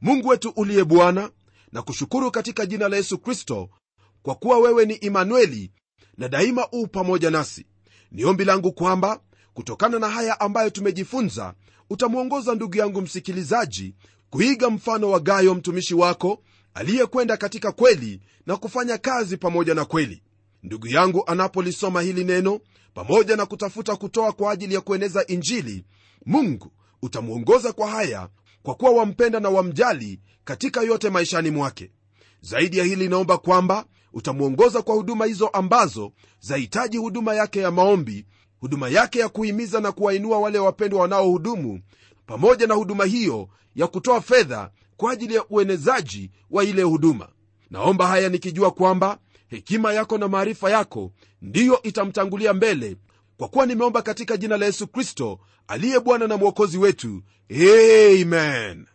Mungu 0.00 0.28
wetu 0.28 0.48
uliye 0.56 0.84
bwana 0.84 1.30
na 1.72 1.82
kushukuru 1.82 2.30
katika 2.30 2.66
jina 2.66 2.88
la 2.88 2.96
yesu 2.96 3.18
kristo 3.18 3.70
kwa 4.22 4.34
kuwa 4.34 4.58
wewe 4.58 4.86
ni 4.86 4.94
imanueli 4.94 5.72
na 6.18 6.28
daima 6.28 6.68
uu 6.72 6.86
pamoja 6.86 7.30
nasi. 7.30 7.66
Ni 8.12 8.24
ombi 8.24 8.44
langu 8.44 8.72
kwamba 8.72 9.20
kutokana 9.54 9.98
na 9.98 10.08
haya 10.08 10.40
ambayo 10.40 10.70
tumejifunza 10.70 11.54
utamwongoza 11.90 12.54
ndugu 12.54 12.76
yangu 12.76 13.00
msikilizaji 13.02 13.94
kuiga 14.30 14.70
mfano 14.70 15.10
wa 15.10 15.20
gayo 15.20 15.54
mtumishi 15.54 15.94
wako 15.94 16.42
aliyekwenda 16.76 17.36
katika 17.36 17.72
kweli 17.72 18.20
na 18.46 18.56
kufanya 18.56 18.98
kazi 18.98 19.36
pamoja 19.36 19.74
na 19.74 19.84
kweli. 19.84 20.22
Ndugu 20.62 20.86
yangu 20.86 21.22
anapolisoma 21.26 22.02
hili 22.02 22.24
neno 22.24 22.60
pamoja 22.94 23.36
na 23.36 23.46
kutafuta 23.46 23.96
kutoa 23.96 24.32
kwa 24.32 24.52
ajili 24.52 24.74
ya 24.74 24.80
kueneza 24.80 25.26
injili 25.26 25.84
mungu 26.26 26.72
utamwongoza 27.02 27.72
kwa 27.72 27.88
haya 27.90 28.28
kwa 28.62 28.74
kuwa 28.74 28.90
wampenda 28.90 29.40
na 29.40 29.48
wamjali 29.48 30.20
katika 30.44 30.82
yote 30.82 31.10
maishani 31.10 31.50
mwake. 31.50 31.90
Zaidi 32.40 32.78
ya 32.78 32.84
hili 32.84 33.08
naomba 33.08 33.38
kwamba 33.38 33.84
utamwongoza 34.12 34.82
kwa 34.82 34.94
huduma 34.94 35.24
hizo 35.26 35.48
ambazo 35.48 36.12
zahitaji 36.40 36.96
huduma 36.96 37.34
yake 37.34 37.60
ya 37.60 37.70
maombi 37.70 38.26
huduma 38.60 38.88
yake 38.88 39.18
ya 39.18 39.28
kuhimiza 39.28 39.80
na 39.80 39.92
kuwainua 39.92 40.38
wale 40.38 40.58
wapendwa 40.58 41.00
wanaohudumu 41.00 41.80
pamoja 42.26 42.66
na 42.66 42.74
huduma 42.74 43.04
hiyo 43.04 43.48
ya 43.74 43.86
kutoa 43.86 44.20
fedha 44.20 44.70
kwa 44.96 45.12
ajili 45.12 45.34
ya 45.34 45.44
uenezaji 45.50 46.30
wa 46.50 46.64
ile 46.64 46.82
huduma. 46.82 47.28
Naomba 47.70 48.06
haya 48.06 48.28
nikijua 48.28 48.70
kwamba 48.70 49.18
hekima 49.48 49.92
yako 49.92 50.18
na 50.18 50.28
maarifa 50.28 50.70
yako 50.70 51.12
ndiyo 51.42 51.82
itamtangulia 51.82 52.52
mbele 52.52 52.96
kwa 53.36 53.48
kuwa 53.48 53.66
nimeomba 53.66 54.02
katika 54.02 54.36
jina 54.36 54.56
la 54.56 54.66
yesu 54.66 54.86
kristo 54.86 55.38
aliye 55.68 56.00
bwana 56.00 56.26
na 56.26 56.36
mwokozi 56.36 56.78
wetu. 56.78 57.22
Amen. 57.50 58.86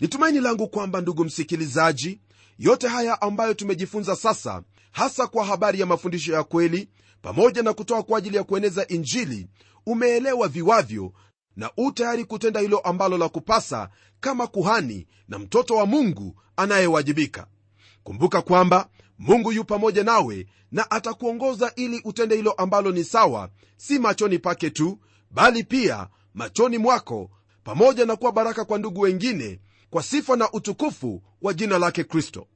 Ni 0.00 0.40
langu 0.40 0.68
kwamba 0.68 1.00
ndugu 1.00 1.24
msikilizaji 1.24 2.20
yote 2.58 2.88
haya 2.88 3.22
ambayo 3.22 3.54
tumejifunza 3.54 4.16
sasa 4.16 4.62
hasa 4.92 5.26
kwa 5.26 5.44
habari 5.44 5.80
ya 5.80 5.86
mafundisho 5.86 6.32
ya 6.32 6.44
kweli 6.44 6.88
pamoja 7.22 7.62
na 7.62 7.72
kutoa 7.72 8.02
kwa 8.02 8.18
ajili 8.18 8.36
ya 8.36 8.44
kueneza 8.44 8.86
injili 8.88 9.46
umeelewa 9.86 10.48
viwavyo 10.48 11.12
na 11.56 11.70
u 11.76 11.92
tayari 11.92 12.24
kutenda 12.24 12.60
hilo 12.60 12.78
ambalo 12.78 13.18
la 13.18 13.28
kupasa 13.28 13.88
kama 14.20 14.46
kuhani 14.46 15.06
na 15.28 15.38
mtoto 15.38 15.76
wa 15.76 15.86
mungu 15.86 16.40
anayewajibika. 16.56 17.46
Kumbuka 18.02 18.42
kwamba 18.42 18.88
mungu 19.18 19.52
yu 19.52 19.64
pamoja 19.64 20.04
nawe 20.04 20.46
na 20.72 20.90
atakuongoza 20.90 21.72
ili 21.76 22.00
utende 22.04 22.36
hilo 22.36 22.52
ambalo 22.52 22.90
ni 22.92 23.04
sawa 23.04 23.50
si 23.76 23.98
machoni 23.98 24.38
pake 24.38 24.70
tu 24.70 24.98
bali 25.30 25.64
pia 25.64 26.08
machoni 26.34 26.78
mwako 26.78 27.30
pamoja 27.64 28.06
na 28.06 28.16
kuwa 28.16 28.32
baraka 28.32 28.64
kwa 28.64 28.78
ndugu 28.78 29.00
wengine 29.00 29.60
kwa 29.90 30.02
sifa 30.02 30.36
na 30.36 30.52
utukufu 30.52 31.22
wa 31.42 31.54
jina 31.54 31.78
lake 31.78 32.04
kristo. 32.04 32.46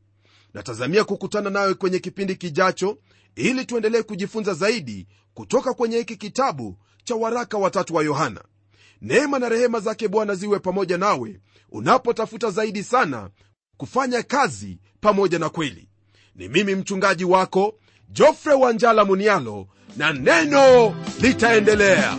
Natazamia 0.55 1.05
kukutana 1.05 1.51
nawe 1.51 1.75
kwenye 1.75 1.99
kipindi 1.99 2.37
kijacho 2.37 2.99
ili 3.37 3.65
tuendelee 3.65 4.03
kujifunza 4.03 4.55
zaidi 4.55 5.07
kutoka 5.35 5.75
kwenye 5.75 5.97
hiki 5.99 6.17
kitabu 6.17 6.77
cha 7.05 7.15
waraka 7.15 7.59
watatu 7.59 7.95
wa 7.95 8.03
yohana 8.05 8.45
neema 9.03 9.39
na 9.39 9.49
rehema 9.49 9.81
zake 9.81 10.09
bwana 10.09 10.35
ziwe 10.35 10.59
pamoja 10.59 10.99
nawe 10.99 11.41
unapotafuta 11.71 12.51
zaidi 12.51 12.83
sana 12.85 13.31
kufanya 13.77 14.23
kazi 14.23 14.79
pamoja 15.01 15.39
na 15.39 15.49
kweli. 15.49 15.89
Ni 16.35 16.49
mimi 16.49 16.75
mchungaji 16.75 17.25
wako 17.25 17.75
jofre 18.09 18.55
wanjala 18.55 19.05
munialo 19.05 19.67
na 19.97 20.13
neno 20.13 20.95
litaendelea 21.21 22.19